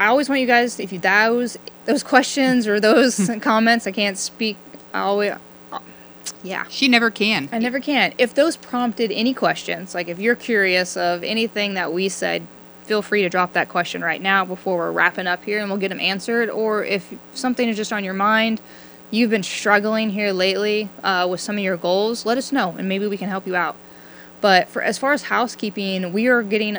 I 0.00 0.06
always 0.06 0.28
want 0.28 0.40
you 0.40 0.46
guys, 0.46 0.80
if 0.80 0.92
you 0.92 0.98
those 0.98 1.58
those 1.84 2.02
questions 2.02 2.66
or 2.66 2.80
those 2.80 3.30
comments, 3.40 3.86
I 3.86 3.92
can't 3.92 4.16
speak. 4.16 4.56
I 4.94 5.00
always, 5.00 5.32
uh, 5.72 5.78
yeah. 6.42 6.64
She 6.68 6.88
never 6.88 7.10
can. 7.10 7.48
I 7.52 7.58
never 7.58 7.80
can. 7.80 8.14
If 8.18 8.34
those 8.34 8.56
prompted 8.56 9.12
any 9.12 9.34
questions, 9.34 9.94
like 9.94 10.08
if 10.08 10.18
you're 10.18 10.36
curious 10.36 10.96
of 10.96 11.22
anything 11.22 11.74
that 11.74 11.92
we 11.92 12.08
said, 12.08 12.46
feel 12.84 13.02
free 13.02 13.22
to 13.22 13.28
drop 13.28 13.52
that 13.52 13.68
question 13.68 14.02
right 14.02 14.20
now 14.20 14.44
before 14.44 14.76
we're 14.76 14.92
wrapping 14.92 15.26
up 15.26 15.44
here 15.44 15.60
and 15.60 15.68
we'll 15.70 15.78
get 15.78 15.88
them 15.88 16.00
answered. 16.00 16.50
Or 16.50 16.84
if 16.84 17.14
something 17.34 17.68
is 17.68 17.76
just 17.76 17.92
on 17.92 18.04
your 18.04 18.14
mind, 18.14 18.60
you've 19.12 19.30
been 19.30 19.44
struggling 19.44 20.10
here 20.10 20.32
lately 20.32 20.88
uh, 21.04 21.28
with 21.30 21.40
some 21.40 21.56
of 21.56 21.62
your 21.62 21.76
goals, 21.76 22.26
let 22.26 22.36
us 22.38 22.50
know 22.50 22.74
and 22.76 22.88
maybe 22.88 23.06
we 23.06 23.16
can 23.16 23.28
help 23.28 23.46
you 23.46 23.54
out. 23.54 23.76
But 24.40 24.68
for 24.68 24.82
as 24.82 24.98
far 24.98 25.12
as 25.12 25.24
housekeeping, 25.24 26.12
we 26.12 26.26
are 26.26 26.42
getting 26.42 26.78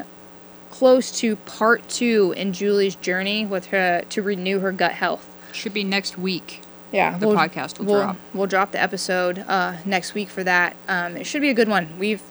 close 0.70 1.18
to 1.20 1.38
part 1.38 1.88
two 1.88 2.34
in 2.36 2.52
Julie's 2.52 2.96
journey 2.96 3.46
with 3.46 3.68
her 3.68 4.02
to 4.10 4.22
renew 4.22 4.60
her 4.60 4.72
gut 4.74 4.94
health. 4.94 5.30
Should 5.54 5.74
be 5.74 5.84
next 5.86 6.18
week. 6.18 6.62
Yeah, 6.92 7.18
The 7.18 7.28
podcast 7.28 7.80
will 7.80 7.86
we'll, 7.86 8.02
drop. 8.02 8.18
We'll 8.34 8.48
drop 8.48 8.72
the 8.72 8.82
episode 8.82 9.40
uh, 9.48 9.78
next 9.86 10.14
week 10.14 10.30
for 10.30 10.44
that. 10.44 10.76
Um, 10.88 11.16
it 11.18 11.26
should 11.26 11.42
be 11.42 11.50
a 11.50 11.54
good 11.54 11.68
one. 11.70 11.98
We've 11.98 12.22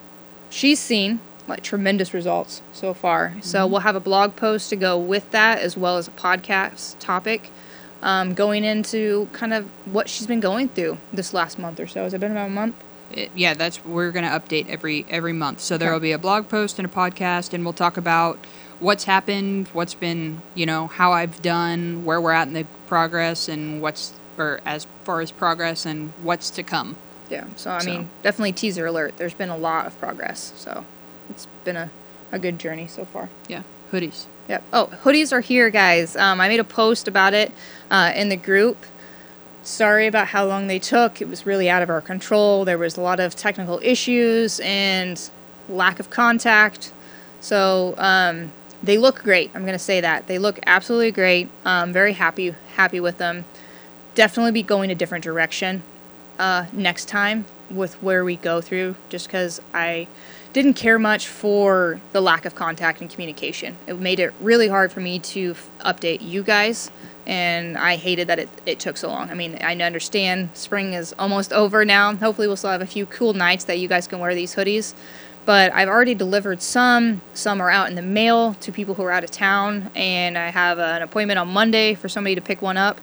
she's 0.50 0.78
seen 0.78 1.20
like 1.48 1.62
tremendous 1.62 2.12
results 2.14 2.62
so 2.72 2.92
far. 2.94 3.34
So 3.40 3.60
Mm-hmm. 3.60 3.72
we'll 3.72 3.80
have 3.80 3.96
a 3.96 4.00
blog 4.00 4.36
post 4.36 4.70
to 4.70 4.76
go 4.76 4.96
with 4.98 5.30
that 5.32 5.58
as 5.60 5.76
well 5.76 5.96
as 5.96 6.06
a 6.08 6.12
podcast 6.12 6.96
topic. 7.00 7.50
Um, 8.02 8.34
going 8.34 8.64
into 8.64 9.28
kind 9.32 9.52
of 9.54 9.66
what 9.86 10.08
she's 10.08 10.26
been 10.26 10.40
going 10.40 10.68
through 10.68 10.98
this 11.12 11.32
last 11.32 11.56
month 11.58 11.78
or 11.78 11.86
so. 11.86 12.02
Has 12.02 12.12
it 12.14 12.18
been 12.20 12.32
about 12.32 12.48
a 12.48 12.50
month? 12.50 12.74
It, 13.12 13.30
yeah, 13.36 13.54
that's 13.54 13.84
we're 13.84 14.10
going 14.10 14.24
to 14.24 14.30
update 14.30 14.68
every 14.68 15.06
every 15.08 15.32
month. 15.32 15.60
So 15.60 15.78
there 15.78 15.92
will 15.92 16.00
be 16.00 16.12
a 16.12 16.18
blog 16.18 16.48
post 16.48 16.78
and 16.80 16.86
a 16.86 16.90
podcast, 16.90 17.52
and 17.52 17.62
we'll 17.64 17.72
talk 17.74 17.96
about 17.96 18.44
what's 18.80 19.04
happened, 19.04 19.68
what's 19.72 19.94
been, 19.94 20.40
you 20.56 20.66
know, 20.66 20.88
how 20.88 21.12
I've 21.12 21.40
done, 21.42 22.04
where 22.04 22.20
we're 22.20 22.32
at 22.32 22.48
in 22.48 22.54
the 22.54 22.66
progress, 22.88 23.48
and 23.48 23.80
what's 23.80 24.12
or 24.36 24.60
as 24.64 24.86
far 25.04 25.20
as 25.20 25.30
progress 25.30 25.86
and 25.86 26.12
what's 26.22 26.50
to 26.50 26.62
come. 26.62 26.96
Yeah. 27.30 27.44
So 27.56 27.70
I 27.70 27.78
So. 27.80 27.90
mean, 27.90 28.08
definitely 28.22 28.52
teaser 28.52 28.86
alert. 28.86 29.14
There's 29.16 29.34
been 29.34 29.50
a 29.50 29.56
lot 29.56 29.86
of 29.86 29.96
progress. 30.00 30.52
So 30.56 30.84
it's 31.30 31.46
been 31.64 31.76
a, 31.76 31.90
a 32.32 32.38
good 32.38 32.58
journey 32.58 32.86
so 32.88 33.04
far. 33.04 33.28
Yeah, 33.46 33.62
hoodies. 33.92 34.24
Yep. 34.48 34.62
Oh, 34.72 34.90
hoodies 35.04 35.32
are 35.32 35.40
here, 35.40 35.70
guys. 35.70 36.16
Um, 36.16 36.40
I 36.40 36.48
made 36.48 36.60
a 36.60 36.64
post 36.64 37.08
about 37.08 37.32
it 37.34 37.52
uh, 37.90 38.12
in 38.14 38.28
the 38.28 38.36
group. 38.36 38.76
Sorry 39.62 40.06
about 40.06 40.28
how 40.28 40.44
long 40.44 40.66
they 40.66 40.80
took. 40.80 41.20
It 41.22 41.28
was 41.28 41.46
really 41.46 41.70
out 41.70 41.82
of 41.82 41.88
our 41.88 42.00
control. 42.00 42.64
There 42.64 42.78
was 42.78 42.96
a 42.96 43.00
lot 43.00 43.20
of 43.20 43.36
technical 43.36 43.78
issues 43.82 44.60
and 44.60 45.20
lack 45.68 46.00
of 46.00 46.10
contact. 46.10 46.92
So 47.40 47.94
um, 47.98 48.52
they 48.82 48.98
look 48.98 49.22
great. 49.22 49.50
I'm 49.54 49.64
gonna 49.64 49.78
say 49.78 50.00
that 50.00 50.26
they 50.26 50.38
look 50.38 50.58
absolutely 50.66 51.12
great. 51.12 51.48
Um, 51.64 51.92
very 51.92 52.14
happy 52.14 52.54
happy 52.74 52.98
with 52.98 53.18
them. 53.18 53.44
Definitely 54.14 54.52
be 54.52 54.62
going 54.62 54.90
a 54.90 54.94
different 54.94 55.24
direction 55.24 55.82
uh, 56.38 56.66
next 56.72 57.06
time 57.06 57.44
with 57.70 57.94
where 58.02 58.24
we 58.24 58.36
go 58.36 58.60
through, 58.60 58.96
just 59.08 59.26
because 59.26 59.60
I 59.72 60.08
didn't 60.52 60.74
care 60.74 60.98
much 60.98 61.28
for 61.28 62.00
the 62.12 62.20
lack 62.20 62.44
of 62.44 62.54
contact 62.54 63.00
and 63.00 63.10
communication. 63.10 63.76
It 63.86 63.98
made 63.98 64.20
it 64.20 64.34
really 64.40 64.68
hard 64.68 64.92
for 64.92 65.00
me 65.00 65.18
to 65.18 65.52
f- 65.52 65.70
update 65.80 66.20
you 66.22 66.42
guys, 66.42 66.90
and 67.26 67.78
I 67.78 67.96
hated 67.96 68.28
that 68.28 68.38
it, 68.38 68.48
it 68.66 68.78
took 68.78 68.96
so 68.96 69.08
long. 69.08 69.30
I 69.30 69.34
mean, 69.34 69.58
I 69.60 69.74
understand 69.76 70.50
spring 70.54 70.92
is 70.92 71.14
almost 71.18 71.52
over 71.52 71.84
now. 71.84 72.14
Hopefully, 72.14 72.46
we'll 72.46 72.56
still 72.56 72.70
have 72.70 72.82
a 72.82 72.86
few 72.86 73.06
cool 73.06 73.32
nights 73.32 73.64
that 73.64 73.78
you 73.78 73.88
guys 73.88 74.06
can 74.06 74.18
wear 74.18 74.34
these 74.34 74.54
hoodies. 74.54 74.94
But 75.44 75.72
I've 75.72 75.88
already 75.88 76.14
delivered 76.14 76.62
some. 76.62 77.20
Some 77.34 77.60
are 77.60 77.70
out 77.70 77.88
in 77.88 77.96
the 77.96 78.02
mail 78.02 78.54
to 78.60 78.70
people 78.70 78.94
who 78.94 79.02
are 79.02 79.10
out 79.10 79.24
of 79.24 79.30
town, 79.30 79.90
and 79.94 80.38
I 80.38 80.50
have 80.50 80.78
an 80.78 81.02
appointment 81.02 81.38
on 81.38 81.48
Monday 81.48 81.94
for 81.94 82.08
somebody 82.08 82.34
to 82.36 82.40
pick 82.40 82.62
one 82.62 82.76
up. 82.76 83.00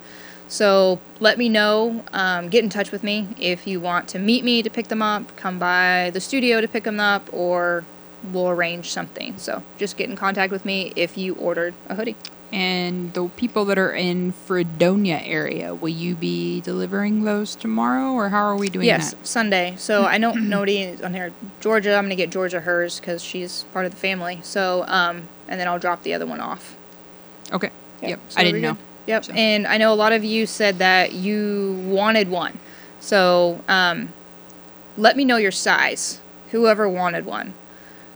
So 0.50 1.00
let 1.20 1.38
me 1.38 1.48
know. 1.48 2.04
Um, 2.12 2.50
get 2.50 2.64
in 2.64 2.70
touch 2.70 2.92
with 2.92 3.04
me 3.04 3.28
if 3.40 3.68
you 3.68 3.80
want 3.80 4.10
to 4.10 4.20
meet 4.20 4.44
me 4.44 4.62
to 4.64 4.70
pick 4.70 4.88
them 4.88 5.02
up. 5.02 5.36
Come 5.38 5.60
by 5.60 6.10
the 6.12 6.20
studio 6.20 6.60
to 6.60 6.68
pick 6.68 6.84
them 6.84 7.00
up, 7.00 7.32
or 7.32 7.86
we'll 8.32 8.50
arrange 8.50 8.90
something. 8.90 9.38
So 9.38 9.64
just 9.78 9.96
get 9.96 10.10
in 10.10 10.16
contact 10.16 10.52
with 10.52 10.66
me 10.66 10.92
if 10.96 11.18
you 11.18 11.36
ordered 11.36 11.76
a 11.88 11.96
hoodie. 11.96 12.16
And 12.52 13.14
the 13.14 13.28
people 13.30 13.64
that 13.66 13.78
are 13.78 13.92
in 13.92 14.32
Fredonia 14.32 15.22
area, 15.24 15.76
will 15.76 15.90
you 15.90 16.16
be 16.16 16.62
delivering 16.62 17.24
those 17.24 17.56
tomorrow, 17.56 18.14
or 18.14 18.30
how 18.30 18.44
are 18.44 18.58
we 18.58 18.70
doing 18.70 18.88
yes, 18.88 19.12
that? 19.12 19.28
Sunday. 19.28 19.76
So 19.78 20.06
I 20.06 20.18
know 20.18 20.34
nobody 20.34 20.98
on 21.04 21.14
here. 21.14 21.32
Georgia, 21.62 21.96
I'm 21.96 22.06
gonna 22.06 22.16
get 22.16 22.32
Georgia 22.32 22.62
hers 22.62 23.00
because 23.00 23.24
she's 23.24 23.66
part 23.72 23.86
of 23.86 23.92
the 23.92 23.98
family. 23.98 24.40
So 24.42 24.84
um, 24.88 25.28
and 25.48 25.60
then 25.60 25.68
I'll 25.68 25.78
drop 25.78 26.02
the 26.02 26.16
other 26.16 26.26
one 26.26 26.40
off. 26.40 26.76
Okay. 27.54 27.70
Yep. 28.02 28.10
Yep. 28.10 28.20
So 28.30 28.40
I 28.40 28.44
didn't 28.44 28.62
know. 28.62 28.74
good. 28.74 28.89
Yep. 29.10 29.26
So- 29.26 29.34
And 29.34 29.66
I 29.66 29.78
know 29.78 29.92
a 29.92 29.96
lot 29.96 30.14
of 30.14 30.24
you 30.24 30.46
said 30.46 30.78
that 30.78 31.14
you 31.14 31.84
wanted 31.88 32.30
one. 32.30 32.60
So 33.00 33.60
um, 33.68 34.14
let 34.98 35.18
me 35.18 35.26
know 35.26 35.38
your 35.38 35.52
size. 35.52 36.20
Whoever 36.52 36.88
wanted 36.88 37.26
one. 37.26 37.56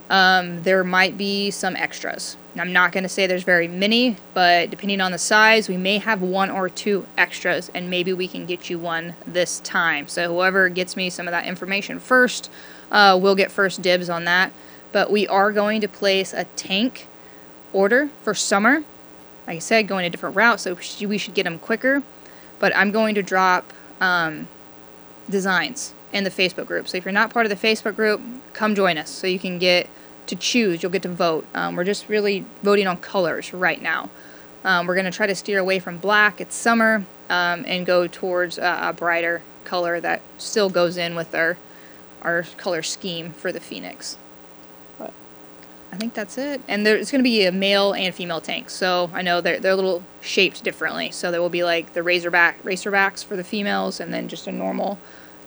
Um, 0.09 0.61
there 0.61 0.83
might 0.83 1.17
be 1.17 1.49
some 1.49 1.75
extras. 1.75 2.37
I'm 2.55 2.71
not 2.71 2.91
going 2.91 3.01
to 3.03 3.09
say 3.09 3.25
there's 3.25 3.43
very 3.43 3.67
many, 3.67 4.17
but 4.35 4.69
depending 4.69 5.01
on 5.01 5.11
the 5.11 5.17
size, 5.17 5.67
we 5.67 5.77
may 5.77 5.97
have 5.97 6.21
one 6.21 6.51
or 6.51 6.69
two 6.69 7.07
extras, 7.17 7.71
and 7.73 7.89
maybe 7.89 8.13
we 8.13 8.27
can 8.27 8.45
get 8.45 8.69
you 8.69 8.77
one 8.77 9.15
this 9.25 9.59
time. 9.61 10.07
So 10.07 10.31
whoever 10.31 10.69
gets 10.69 10.95
me 10.95 11.09
some 11.09 11.27
of 11.27 11.31
that 11.31 11.47
information 11.47 11.99
first, 11.99 12.51
uh, 12.91 13.17
will 13.19 13.33
get 13.33 13.51
first 13.51 13.81
dibs 13.81 14.07
on 14.09 14.25
that. 14.25 14.51
But 14.91 15.09
we 15.09 15.27
are 15.27 15.51
going 15.51 15.81
to 15.81 15.87
place 15.87 16.33
a 16.33 16.43
tank 16.55 17.07
order 17.71 18.09
for 18.21 18.35
summer 18.35 18.83
like 19.47 19.57
I 19.57 19.59
said, 19.59 19.87
going 19.87 20.05
a 20.05 20.09
different 20.09 20.35
route, 20.35 20.59
so 20.59 20.77
we 21.01 21.17
should 21.17 21.33
get 21.33 21.43
them 21.43 21.59
quicker. 21.59 22.03
But 22.59 22.75
I'm 22.75 22.91
going 22.91 23.15
to 23.15 23.23
drop 23.23 23.73
um, 23.99 24.47
designs 25.29 25.93
in 26.11 26.23
the 26.23 26.29
Facebook 26.29 26.67
group. 26.67 26.87
So 26.87 26.97
if 26.97 27.05
you're 27.05 27.11
not 27.11 27.31
part 27.31 27.45
of 27.45 27.49
the 27.49 27.67
Facebook 27.67 27.95
group, 27.95 28.21
come 28.53 28.75
join 28.75 28.97
us 28.97 29.09
so 29.09 29.27
you 29.27 29.39
can 29.39 29.57
get 29.59 29.87
to 30.27 30.35
choose. 30.35 30.81
You'll 30.81 30.91
get 30.91 31.01
to 31.01 31.09
vote. 31.09 31.45
Um, 31.53 31.75
we're 31.75 31.83
just 31.83 32.07
really 32.07 32.45
voting 32.61 32.87
on 32.87 32.97
colors 32.97 33.53
right 33.53 33.81
now. 33.81 34.09
Um, 34.63 34.87
we're 34.87 34.95
going 34.95 35.05
to 35.05 35.11
try 35.11 35.27
to 35.27 35.35
steer 35.35 35.59
away 35.59 35.79
from 35.79 35.97
black. 35.97 36.39
It's 36.39 36.55
summer 36.55 37.05
um, 37.29 37.65
and 37.67 37.85
go 37.85 38.07
towards 38.07 38.57
a, 38.57 38.79
a 38.83 38.93
brighter 38.93 39.41
color 39.65 39.99
that 39.99 40.21
still 40.37 40.69
goes 40.69 40.97
in 40.97 41.15
with 41.15 41.33
our 41.35 41.57
our 42.21 42.43
color 42.55 42.81
scheme 42.81 43.31
for 43.31 43.51
the 43.51 43.59
Phoenix. 43.59 44.17
I 45.93 45.95
think 45.95 46.15
that's 46.15 46.39
it. 46.39 46.59
And 46.67 46.87
there's 46.87 47.11
going 47.11 47.19
to 47.19 47.23
be 47.23 47.45
a 47.45 47.51
male 47.51 47.93
and 47.93 48.15
female 48.15 48.41
tank. 48.41 48.71
So 48.71 49.11
I 49.13 49.21
know 49.21 49.41
they're, 49.41 49.59
they're 49.59 49.73
a 49.73 49.75
little 49.75 50.03
shaped 50.21 50.63
differently. 50.63 51.11
So 51.11 51.29
there 51.29 51.39
will 51.39 51.49
be 51.49 51.63
like 51.63 51.93
the 51.93 52.01
Razorback 52.01 52.63
racerbacks 52.63 53.23
for 53.23 53.37
the 53.37 53.43
females 53.43 53.99
and 53.99 54.11
then 54.11 54.27
just 54.27 54.47
a 54.47 54.51
normal 54.51 54.97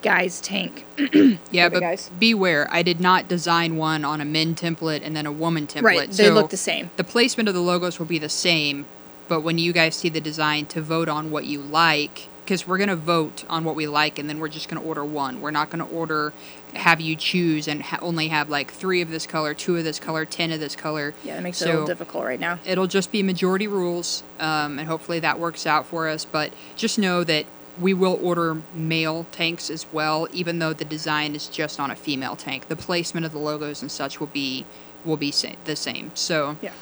guy's 0.03 0.41
tank. 0.41 0.85
Yeah, 1.51 1.69
but 1.69 1.81
guys. 1.81 2.11
beware, 2.19 2.69
I 2.71 2.83
did 2.83 3.01
not 3.01 3.27
design 3.29 3.77
one 3.77 4.05
on 4.05 4.21
a 4.21 4.25
men 4.25 4.55
template 4.55 5.01
and 5.03 5.17
then 5.17 5.27
a 5.27 5.33
woman 5.33 5.67
template. 5.67 5.83
Right. 5.83 6.11
They 6.11 6.27
so 6.27 6.35
look 6.35 6.51
the 6.51 6.57
same. 6.57 6.91
The 6.97 7.05
placement 7.05 7.49
of 7.49 7.55
the 7.55 7.61
logos 7.61 7.99
will 7.99 8.07
be 8.07 8.19
the 8.19 8.29
same, 8.29 8.85
but 9.27 9.41
when 9.41 9.59
you 9.59 9.73
guys 9.73 9.97
see 9.97 10.09
the 10.09 10.21
design 10.21 10.67
to 10.67 10.81
vote 10.81 11.09
on 11.09 11.31
what 11.31 11.47
you 11.47 11.61
like, 11.61 12.29
because 12.47 12.65
we're 12.65 12.79
going 12.79 12.89
to 12.89 12.95
vote 12.95 13.45
on 13.49 13.65
what 13.65 13.75
we 13.75 13.89
like 13.89 14.21
and 14.21 14.29
then 14.31 14.39
we're 14.39 14.47
just 14.47 14.69
going 14.69 14.81
to 14.81 14.87
order 14.89 15.05
one. 15.05 15.41
We're 15.41 15.51
not 15.51 15.69
going 15.69 15.85
to 15.85 15.93
order, 15.93 16.33
have 16.75 17.01
you 17.01 17.17
choose 17.17 17.67
and 17.67 17.83
ha- 17.83 17.99
only 18.01 18.29
have 18.29 18.49
like 18.49 18.71
three 18.71 19.01
of 19.03 19.11
this 19.11 19.27
color, 19.27 19.53
two 19.53 19.77
of 19.77 19.83
this 19.83 19.99
color, 19.99 20.25
ten 20.25 20.53
of 20.53 20.61
this 20.61 20.77
color. 20.77 21.13
Yeah, 21.25 21.39
it 21.39 21.41
makes 21.43 21.61
it 21.61 21.65
a 21.65 21.71
little 21.73 21.87
So- 21.87 21.93
difficult 21.93 22.25
right 22.25 22.39
now. 22.39 22.61
It'll 22.65 22.87
just 22.87 23.11
be 23.11 23.25
majority 23.25 23.67
rules, 23.67 24.23
um, 24.39 24.79
and 24.79 24.87
hopefully 24.87 25.19
that 25.19 25.41
works 25.41 25.67
out 25.67 25.87
for 25.87 26.09
us. 26.09 26.25
But 26.25 26.53
just 26.77 27.01
know 27.01 27.25
that 27.25 27.47
we 27.81 27.93
will 27.93 28.19
order 28.23 28.59
male 28.75 29.27
tanks 29.33 29.69
as 29.69 29.85
well, 29.93 30.29
even 30.33 30.61
though 30.61 30.73
the 30.73 30.85
design 30.85 31.35
is 31.35 31.49
just 31.49 31.81
on 31.81 31.91
a 31.91 31.97
female 31.97 32.37
tank. 32.37 32.69
The 32.69 32.77
placement 32.77 33.27
of 33.27 33.33
the 33.33 33.39
logos 33.39 33.83
and 33.83 33.91
such 33.91 34.21
will 34.21 34.29
be 34.29 34.65
will 35.05 35.17
be 35.17 35.33
sa- 35.33 35.49
the 35.65 35.75
same. 35.75 36.13
So 36.15 36.57
Yeah. 36.63 36.73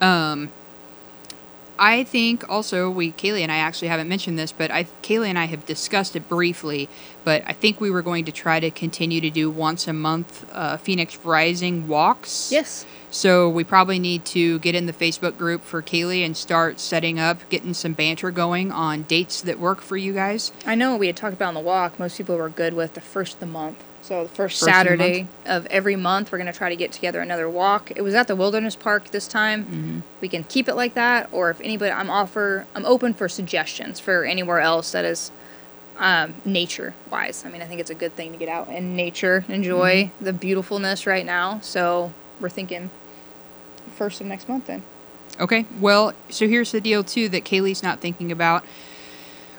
um, 0.00 0.50
I 1.82 2.04
think 2.04 2.48
also 2.48 2.88
we 2.88 3.10
Kaylee 3.10 3.40
and 3.40 3.50
I 3.50 3.56
actually 3.56 3.88
haven't 3.88 4.06
mentioned 4.06 4.38
this, 4.38 4.52
but 4.52 4.70
I 4.70 4.84
Kaylee 5.02 5.26
and 5.26 5.36
I 5.36 5.46
have 5.46 5.66
discussed 5.66 6.14
it 6.14 6.28
briefly. 6.28 6.88
But 7.24 7.42
I 7.44 7.54
think 7.54 7.80
we 7.80 7.90
were 7.90 8.02
going 8.02 8.24
to 8.26 8.32
try 8.32 8.60
to 8.60 8.70
continue 8.70 9.20
to 9.20 9.30
do 9.30 9.50
once 9.50 9.88
a 9.88 9.92
month 9.92 10.48
uh, 10.52 10.76
Phoenix 10.76 11.18
Rising 11.24 11.88
walks. 11.88 12.52
Yes. 12.52 12.86
So 13.10 13.48
we 13.48 13.64
probably 13.64 13.98
need 13.98 14.24
to 14.26 14.60
get 14.60 14.76
in 14.76 14.86
the 14.86 14.92
Facebook 14.92 15.36
group 15.36 15.64
for 15.64 15.82
Kaylee 15.82 16.24
and 16.24 16.36
start 16.36 16.78
setting 16.78 17.18
up, 17.18 17.48
getting 17.48 17.74
some 17.74 17.94
banter 17.94 18.30
going 18.30 18.70
on 18.70 19.02
dates 19.02 19.42
that 19.42 19.58
work 19.58 19.80
for 19.80 19.96
you 19.96 20.14
guys. 20.14 20.52
I 20.64 20.76
know 20.76 20.96
we 20.96 21.08
had 21.08 21.16
talked 21.16 21.34
about 21.34 21.48
on 21.48 21.54
the 21.54 21.60
walk, 21.60 21.98
most 21.98 22.16
people 22.16 22.36
were 22.36 22.48
good 22.48 22.74
with 22.74 22.94
the 22.94 23.00
first 23.00 23.34
of 23.34 23.40
the 23.40 23.46
month. 23.46 23.82
So 24.02 24.24
the 24.24 24.28
first, 24.28 24.36
First 24.58 24.62
of 24.62 24.68
Saturday 24.68 25.28
of 25.46 25.64
every 25.66 25.94
month, 25.96 26.32
we're 26.32 26.38
going 26.38 26.52
to 26.52 26.56
try 26.58 26.68
to 26.68 26.76
get 26.76 26.90
together 26.90 27.20
another 27.20 27.48
walk. 27.48 27.92
It 27.94 28.02
was 28.02 28.14
at 28.14 28.26
the 28.26 28.34
Wilderness 28.34 28.74
Park 28.74 29.10
this 29.12 29.28
time. 29.28 29.64
Mm-hmm. 29.64 30.00
We 30.20 30.28
can 30.28 30.42
keep 30.44 30.68
it 30.68 30.74
like 30.74 30.94
that, 30.94 31.28
or 31.30 31.50
if 31.50 31.60
anybody, 31.60 31.92
I'm 31.92 32.10
offer, 32.10 32.66
I'm 32.74 32.84
open 32.84 33.14
for 33.14 33.28
suggestions 33.28 34.00
for 34.00 34.24
anywhere 34.24 34.58
else 34.58 34.90
that 34.92 35.04
is 35.04 35.30
um, 35.98 36.34
nature 36.44 36.94
wise. 37.12 37.44
I 37.46 37.48
mean, 37.50 37.62
I 37.62 37.66
think 37.66 37.80
it's 37.80 37.90
a 37.90 37.94
good 37.94 38.16
thing 38.16 38.32
to 38.32 38.38
get 38.38 38.48
out 38.48 38.68
in 38.68 38.96
nature, 38.96 39.44
enjoy 39.48 40.04
Mm-hmm. 40.06 40.24
the 40.24 40.32
beautifulness 40.32 41.06
right 41.06 41.24
now. 41.24 41.60
So 41.60 42.12
we're 42.40 42.48
thinking 42.48 42.90
first 43.94 44.20
of 44.20 44.26
next 44.26 44.48
month 44.48 44.66
then. 44.66 44.82
Okay. 45.38 45.64
Well, 45.80 46.12
so 46.28 46.48
here's 46.48 46.72
the 46.72 46.80
deal 46.80 47.04
too 47.04 47.28
that 47.28 47.44
Kaylee's 47.44 47.82
not 47.84 48.00
thinking 48.00 48.32
about. 48.32 48.64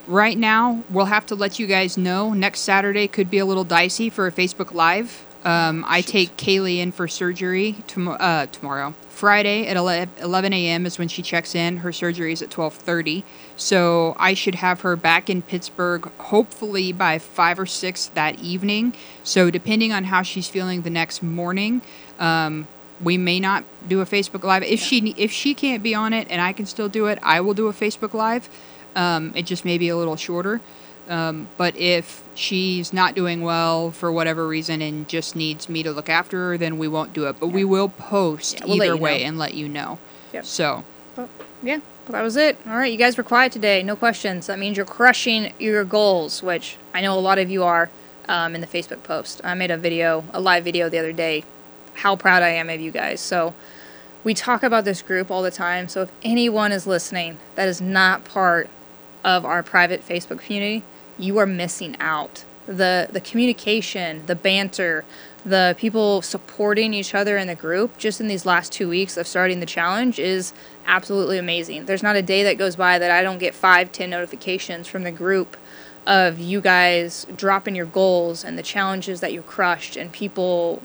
Right 0.07 0.37
now, 0.37 0.83
we'll 0.89 1.05
have 1.05 1.25
to 1.27 1.35
let 1.35 1.59
you 1.59 1.67
guys 1.67 1.97
know. 1.97 2.33
Next 2.33 2.59
Saturday 2.59 3.07
could 3.07 3.29
be 3.29 3.37
a 3.37 3.45
little 3.45 3.63
dicey 3.63 4.09
for 4.09 4.27
a 4.27 4.31
Facebook 4.31 4.73
Live. 4.73 5.25
Um, 5.45 5.85
I 5.87 6.01
take 6.01 6.35
Kaylee 6.35 6.77
in 6.79 6.91
for 6.91 7.07
surgery 7.07 7.77
tom- 7.87 8.17
uh, 8.19 8.47
tomorrow. 8.47 8.93
Friday 9.09 9.67
at 9.67 9.77
ele- 9.77 10.07
11 10.21 10.51
a.m. 10.51 10.85
is 10.85 10.99
when 10.99 11.07
she 11.07 11.21
checks 11.21 11.55
in. 11.55 11.77
Her 11.77 11.93
surgery 11.93 12.33
is 12.33 12.41
at 12.41 12.49
12:30, 12.49 13.23
so 13.55 14.15
I 14.19 14.33
should 14.33 14.55
have 14.55 14.81
her 14.81 14.95
back 14.97 15.29
in 15.29 15.41
Pittsburgh 15.41 16.09
hopefully 16.17 16.91
by 16.91 17.19
five 17.19 17.57
or 17.57 17.65
six 17.65 18.07
that 18.15 18.39
evening. 18.39 18.93
So 19.23 19.49
depending 19.49 19.93
on 19.93 20.05
how 20.05 20.21
she's 20.21 20.47
feeling 20.49 20.81
the 20.81 20.89
next 20.89 21.23
morning, 21.23 21.81
um, 22.19 22.67
we 23.01 23.17
may 23.17 23.39
not 23.39 23.63
do 23.87 24.01
a 24.01 24.05
Facebook 24.05 24.43
Live. 24.43 24.63
If 24.63 24.81
she 24.81 25.13
if 25.17 25.31
she 25.31 25.53
can't 25.53 25.83
be 25.83 25.95
on 25.95 26.11
it 26.11 26.27
and 26.29 26.41
I 26.41 26.51
can 26.51 26.65
still 26.65 26.89
do 26.89 27.05
it, 27.05 27.19
I 27.21 27.39
will 27.39 27.53
do 27.53 27.67
a 27.67 27.73
Facebook 27.73 28.13
Live. 28.13 28.49
Um, 28.95 29.31
it 29.35 29.45
just 29.45 29.65
may 29.65 29.77
be 29.77 29.89
a 29.89 29.97
little 29.97 30.15
shorter. 30.15 30.61
Um, 31.09 31.47
but 31.57 31.75
if 31.75 32.23
she's 32.33 32.93
not 32.93 33.13
doing 33.13 33.41
well 33.41 33.91
for 33.91 34.11
whatever 34.11 34.47
reason 34.47 34.81
and 34.81 35.07
just 35.07 35.35
needs 35.35 35.67
me 35.67 35.83
to 35.83 35.91
look 35.91 36.07
after 36.07 36.37
her, 36.49 36.57
then 36.57 36.77
we 36.77 36.87
won't 36.87 37.11
do 37.13 37.27
it. 37.27 37.39
But 37.39 37.47
we 37.47 37.65
will 37.65 37.89
post 37.89 38.59
Yeah, 38.59 38.65
we'll 38.65 38.83
either 38.83 38.95
way 38.97 39.19
know. 39.19 39.25
and 39.27 39.37
let 39.37 39.53
you 39.53 39.67
know. 39.67 39.99
Yep. 40.31 40.45
So 40.45 40.83
But 41.15 41.27
yeah, 41.61 41.79
well, 42.07 42.13
that 42.13 42.21
was 42.21 42.37
it. 42.37 42.57
All 42.65 42.77
right, 42.77 42.91
you 42.91 42.97
guys 42.97 43.17
were 43.17 43.23
quiet 43.23 43.51
today. 43.51 43.83
No 43.83 43.95
questions. 43.97 44.47
That 44.47 44.59
means 44.59 44.77
you're 44.77 44.85
crushing 44.85 45.51
your 45.59 45.83
goals, 45.83 46.41
which 46.41 46.77
I 46.93 47.01
know 47.01 47.17
a 47.17 47.19
lot 47.19 47.37
of 47.37 47.51
you 47.51 47.63
are 47.63 47.89
um, 48.29 48.55
in 48.55 48.61
the 48.61 48.67
Facebook 48.67 49.03
post. 49.03 49.41
I 49.43 49.53
made 49.55 49.71
a 49.71 49.77
video, 49.77 50.23
a 50.33 50.39
live 50.39 50.63
video 50.63 50.87
the 50.87 50.99
other 50.99 51.11
day, 51.11 51.43
how 51.95 52.15
proud 52.15 52.43
I 52.43 52.49
am 52.49 52.69
of 52.69 52.79
you 52.79 52.91
guys. 52.91 53.19
So 53.19 53.53
we 54.23 54.33
talk 54.33 54.63
about 54.63 54.85
this 54.85 55.01
group 55.01 55.29
all 55.29 55.41
the 55.43 55.51
time. 55.51 55.89
So 55.89 56.03
if 56.03 56.11
anyone 56.23 56.71
is 56.71 56.87
listening 56.87 57.39
that 57.55 57.67
is 57.67 57.81
not 57.81 58.23
part 58.23 58.69
of 59.23 59.45
our 59.45 59.63
private 59.63 60.07
Facebook 60.07 60.39
community, 60.39 60.83
you 61.17 61.37
are 61.37 61.45
missing 61.45 61.95
out. 61.99 62.43
The 62.65 63.09
the 63.11 63.19
communication, 63.19 64.25
the 64.25 64.35
banter, 64.35 65.03
the 65.45 65.75
people 65.77 66.21
supporting 66.21 66.93
each 66.93 67.13
other 67.13 67.37
in 67.37 67.47
the 67.47 67.55
group 67.55 67.97
just 67.97 68.21
in 68.21 68.27
these 68.27 68.45
last 68.45 68.71
two 68.71 68.87
weeks 68.87 69.17
of 69.17 69.27
starting 69.27 69.59
the 69.59 69.65
challenge 69.65 70.17
is 70.17 70.53
absolutely 70.87 71.37
amazing. 71.37 71.85
There's 71.85 72.03
not 72.03 72.15
a 72.15 72.21
day 72.21 72.43
that 72.43 72.57
goes 72.57 72.75
by 72.75 72.99
that 72.99 73.11
I 73.11 73.21
don't 73.21 73.39
get 73.39 73.53
five, 73.53 73.91
ten 73.91 74.09
notifications 74.09 74.87
from 74.87 75.03
the 75.03 75.11
group 75.11 75.57
of 76.05 76.39
you 76.39 76.61
guys 76.61 77.25
dropping 77.35 77.75
your 77.75 77.85
goals 77.85 78.43
and 78.43 78.57
the 78.57 78.63
challenges 78.63 79.19
that 79.21 79.33
you 79.33 79.41
crushed 79.41 79.95
and 79.95 80.11
people 80.11 80.81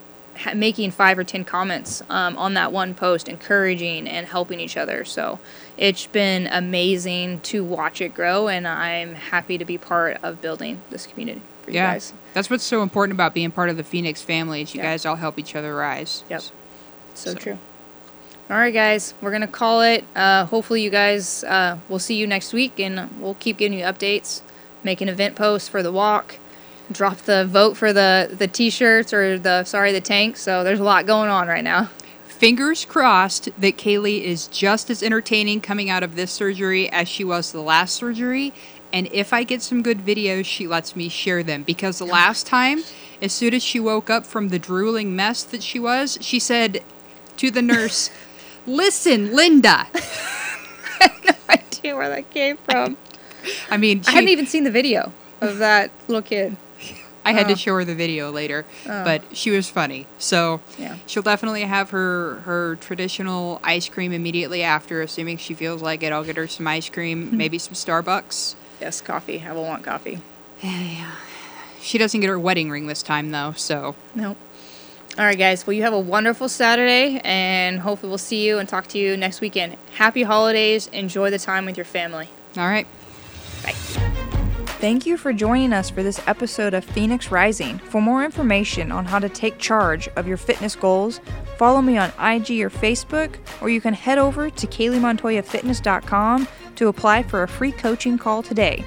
making 0.55 0.91
five 0.91 1.19
or 1.19 1.25
ten 1.25 1.45
comments 1.45 2.03
um, 2.11 2.37
on 2.37 2.55
that 2.55 2.73
one 2.73 2.95
post 2.95 3.29
encouraging 3.29 4.07
and 4.09 4.27
helping 4.27 4.61
each 4.61 4.77
other 4.77 5.05
so 5.05 5.39
it's 5.77 6.07
been 6.07 6.47
amazing 6.49 7.41
to 7.41 7.65
watch 7.65 8.01
it 8.01 8.15
grow 8.15 8.49
and 8.49 8.67
i'm 8.69 9.15
happy 9.15 9.59
to 9.59 9.65
be 9.65 9.77
part 9.79 10.17
of 10.23 10.41
building 10.41 10.81
this 10.91 11.07
community 11.07 11.41
for 11.63 11.71
you 11.71 11.77
yeah, 11.77 11.95
guys 11.95 12.13
that's 12.35 12.51
what's 12.51 12.65
so 12.65 12.83
important 12.83 13.15
about 13.17 13.35
being 13.35 13.51
part 13.51 13.69
of 13.69 13.77
the 13.77 13.83
Phoenix 13.83 14.23
family. 14.23 14.63
Is 14.63 14.75
you 14.75 14.81
Yeah. 14.81 14.91
guys 14.93 15.05
all 15.05 15.17
help 15.17 15.39
each 15.41 15.57
other 15.57 15.75
rise. 15.75 16.23
Yep. 16.31 16.41
so, 16.41 16.51
So- 17.15 17.35
true 17.35 17.59
all 18.51 18.57
right 18.57 18.73
guys 18.73 19.13
we're 19.21 19.31
gonna 19.33 19.47
call 19.47 19.83
it 19.83 20.05
uh, 20.17 20.47
hopefully 20.47 20.83
you 20.83 20.89
guys 20.91 21.45
uh, 21.45 21.77
we'll 21.89 21.99
see 21.99 22.15
you 22.15 22.27
next 22.27 22.53
week 22.53 22.79
and 22.81 23.11
we'll 23.21 23.35
keep 23.35 23.59
giving 23.59 23.79
you 23.79 23.85
updates 23.85 24.41
make 24.83 25.01
an 25.01 25.09
event 25.09 25.35
post 25.37 25.69
for 25.69 25.83
the 25.83 25.93
walk 25.93 26.39
drop 26.93 27.19
the 27.19 27.45
vote 27.47 27.77
for 27.77 27.93
the 27.93 28.29
the 28.33 28.49
t-shirts 28.49 29.13
or 29.13 29.39
the 29.39 29.65
sorry 29.65 29.93
the 29.93 30.01
tank 30.01 30.37
so 30.37 30.65
there's 30.65 30.81
a 30.81 30.85
lot 30.85 31.07
going 31.07 31.29
on 31.29 31.49
right 31.49 31.65
now 31.65 31.89
Fingers 32.27 32.85
crossed 32.85 33.49
that 33.61 33.77
Kaylee 33.77 34.23
is 34.23 34.47
just 34.47 34.91
as 34.91 35.03
entertaining 35.03 35.61
coming 35.61 35.91
out 35.91 36.05
of 36.05 36.15
this 36.15 36.31
surgery 36.31 36.89
as 36.93 37.09
she 37.09 37.25
was 37.25 37.51
the 37.51 37.61
last 37.61 37.97
surgery. 37.97 38.53
And 38.93 39.09
if 39.11 39.33
I 39.33 39.43
get 39.43 39.61
some 39.61 39.83
good 39.83 39.99
videos, 39.99 40.45
she 40.45 40.69
lets 40.69 40.95
me 40.95 41.09
share 41.09 41.43
them. 41.43 41.65
Because 41.65 41.99
the 41.99 42.07
last 42.07 42.47
time, 42.47 42.85
as 43.21 43.33
soon 43.33 43.55
as 43.55 43.65
she 43.65 43.81
woke 43.81 44.09
up 44.09 44.25
from 44.25 44.51
the 44.51 44.59
drooling 44.61 45.17
mess 45.17 45.43
that 45.43 45.65
she 45.65 45.81
was, 45.81 46.17
she 46.21 46.39
said 46.39 46.85
to 47.39 47.51
the 47.51 47.61
nurse, 47.61 48.09
Listen, 48.67 49.35
Linda. 49.35 49.89
I 49.95 50.01
have 51.01 51.25
no 51.25 51.35
idea 51.49 51.97
where 51.97 52.09
that 52.09 52.31
came 52.31 52.57
from 52.59 52.97
I 53.71 53.77
mean, 53.77 54.03
she, 54.03 54.09
I 54.09 54.13
hadn't 54.13 54.31
even 54.31 54.47
seen 54.47 54.65
the 54.65 54.71
video 54.71 55.13
of 55.41 55.59
that 55.59 55.91
little 56.07 56.23
kid. 56.23 56.57
I 57.25 57.33
had 57.33 57.47
Oh. 57.47 57.51
to 57.51 57.57
show 57.57 57.75
her 57.75 57.85
the 57.85 57.95
video 57.95 58.31
later, 58.31 58.65
Oh. 58.89 59.05
but 59.05 59.23
she 59.33 59.51
was 59.51 59.69
funny. 59.69 60.07
So 60.19 60.61
Yeah. 60.79 60.97
she'll 61.07 61.23
definitely 61.23 61.63
have 61.63 61.91
her 61.91 62.41
her 62.45 62.77
traditional 62.81 63.61
ice 63.63 63.89
cream 63.89 64.13
immediately 64.13 64.63
after, 64.63 65.03
assuming 65.03 65.37
she 65.39 65.53
feels 65.55 65.83
like 65.83 66.03
it. 66.03 66.13
I'll 66.13 66.25
get 66.25 66.37
her 66.37 66.47
some 66.49 66.67
ice 66.67 66.89
cream, 66.89 67.29
maybe 67.37 67.59
some 67.59 67.75
Starbucks. 67.75 68.55
Yes, 68.81 69.01
coffee. 69.01 69.45
I 69.47 69.53
will 69.53 69.65
want 69.65 69.83
coffee. 69.85 70.21
Yeah. 70.63 71.11
She 71.81 71.97
doesn't 71.99 72.21
get 72.21 72.29
her 72.29 72.39
wedding 72.39 72.71
ring 72.71 72.87
this 72.89 73.03
time 73.03 73.31
though, 73.31 73.53
so 73.57 73.95
Nope. 74.15 74.37
All 75.19 75.25
right, 75.25 75.39
guys. 75.39 75.67
Well, 75.67 75.75
you 75.75 75.83
have 75.83 75.93
a 75.93 75.99
wonderful 75.99 76.49
Saturday, 76.49 77.21
and 77.25 77.81
hopefully 77.81 78.09
we'll 78.09 78.19
see 78.19 78.47
you 78.47 78.59
and 78.59 78.69
talk 78.69 78.87
to 78.89 78.99
you 78.99 79.17
next 79.17 79.41
weekend. 79.41 79.77
Happy 79.95 80.23
holidays. 80.23 80.89
Enjoy 80.93 81.29
the 81.31 81.39
time 81.41 81.67
with 81.67 81.77
your 81.77 81.85
family. 81.87 82.29
all 82.57 82.69
right. 82.69 82.87
Bye. 83.65 83.98
Thank 84.79 85.07
you 85.07 85.17
for 85.17 85.33
joining 85.33 85.73
us 85.73 85.91
for 85.91 86.05
this 86.05 86.21
episode 86.29 86.73
of 86.73 86.85
Phoenix 86.85 87.33
Rising. 87.33 87.79
For 87.79 88.01
more 88.01 88.25
information 88.25 88.93
on 88.93 89.07
how 89.07 89.19
to 89.19 89.29
take 89.29 89.59
charge 89.59 90.07
of 90.15 90.29
your 90.29 90.37
fitness 90.37 90.77
goals, 90.77 91.21
follow 91.57 91.83
me 91.83 91.99
on 91.99 92.11
IG 92.11 92.61
or 92.61 92.71
Facebook, 92.71 93.39
or 93.61 93.71
you 93.71 93.81
can 93.81 93.93
head 93.93 94.19
over 94.19 94.51
to 94.51 94.67
KayleeMontoyaFitness.com 94.69 96.47
to 96.77 96.87
apply 96.87 97.25
for 97.25 97.43
a 97.43 97.49
free 97.49 97.73
coaching 97.73 98.19
call 98.19 98.41
today. 98.41 98.85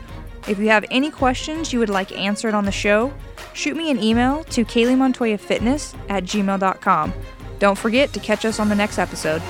If 0.48 0.60
you 0.60 0.70
have 0.70 0.86
any 0.92 1.12
questions 1.12 1.74
you 1.74 1.80
would 1.80 1.90
like 1.90 2.18
answered 2.18 2.54
on 2.54 2.64
the 2.64 2.72
show, 2.72 3.14
shoot 3.54 3.76
me 3.76 3.92
an 3.92 4.02
email 4.02 4.46
to 4.46 4.64
KayleeMontoyaFitness 4.64 5.94
at 6.08 6.24
gmail.com. 6.24 7.14
Don't 7.60 7.78
forget 7.78 8.14
to 8.14 8.20
catch 8.22 8.46
us 8.46 8.62
on 8.62 8.70
the 8.70 8.76
next 8.76 8.98
episode. 8.98 9.42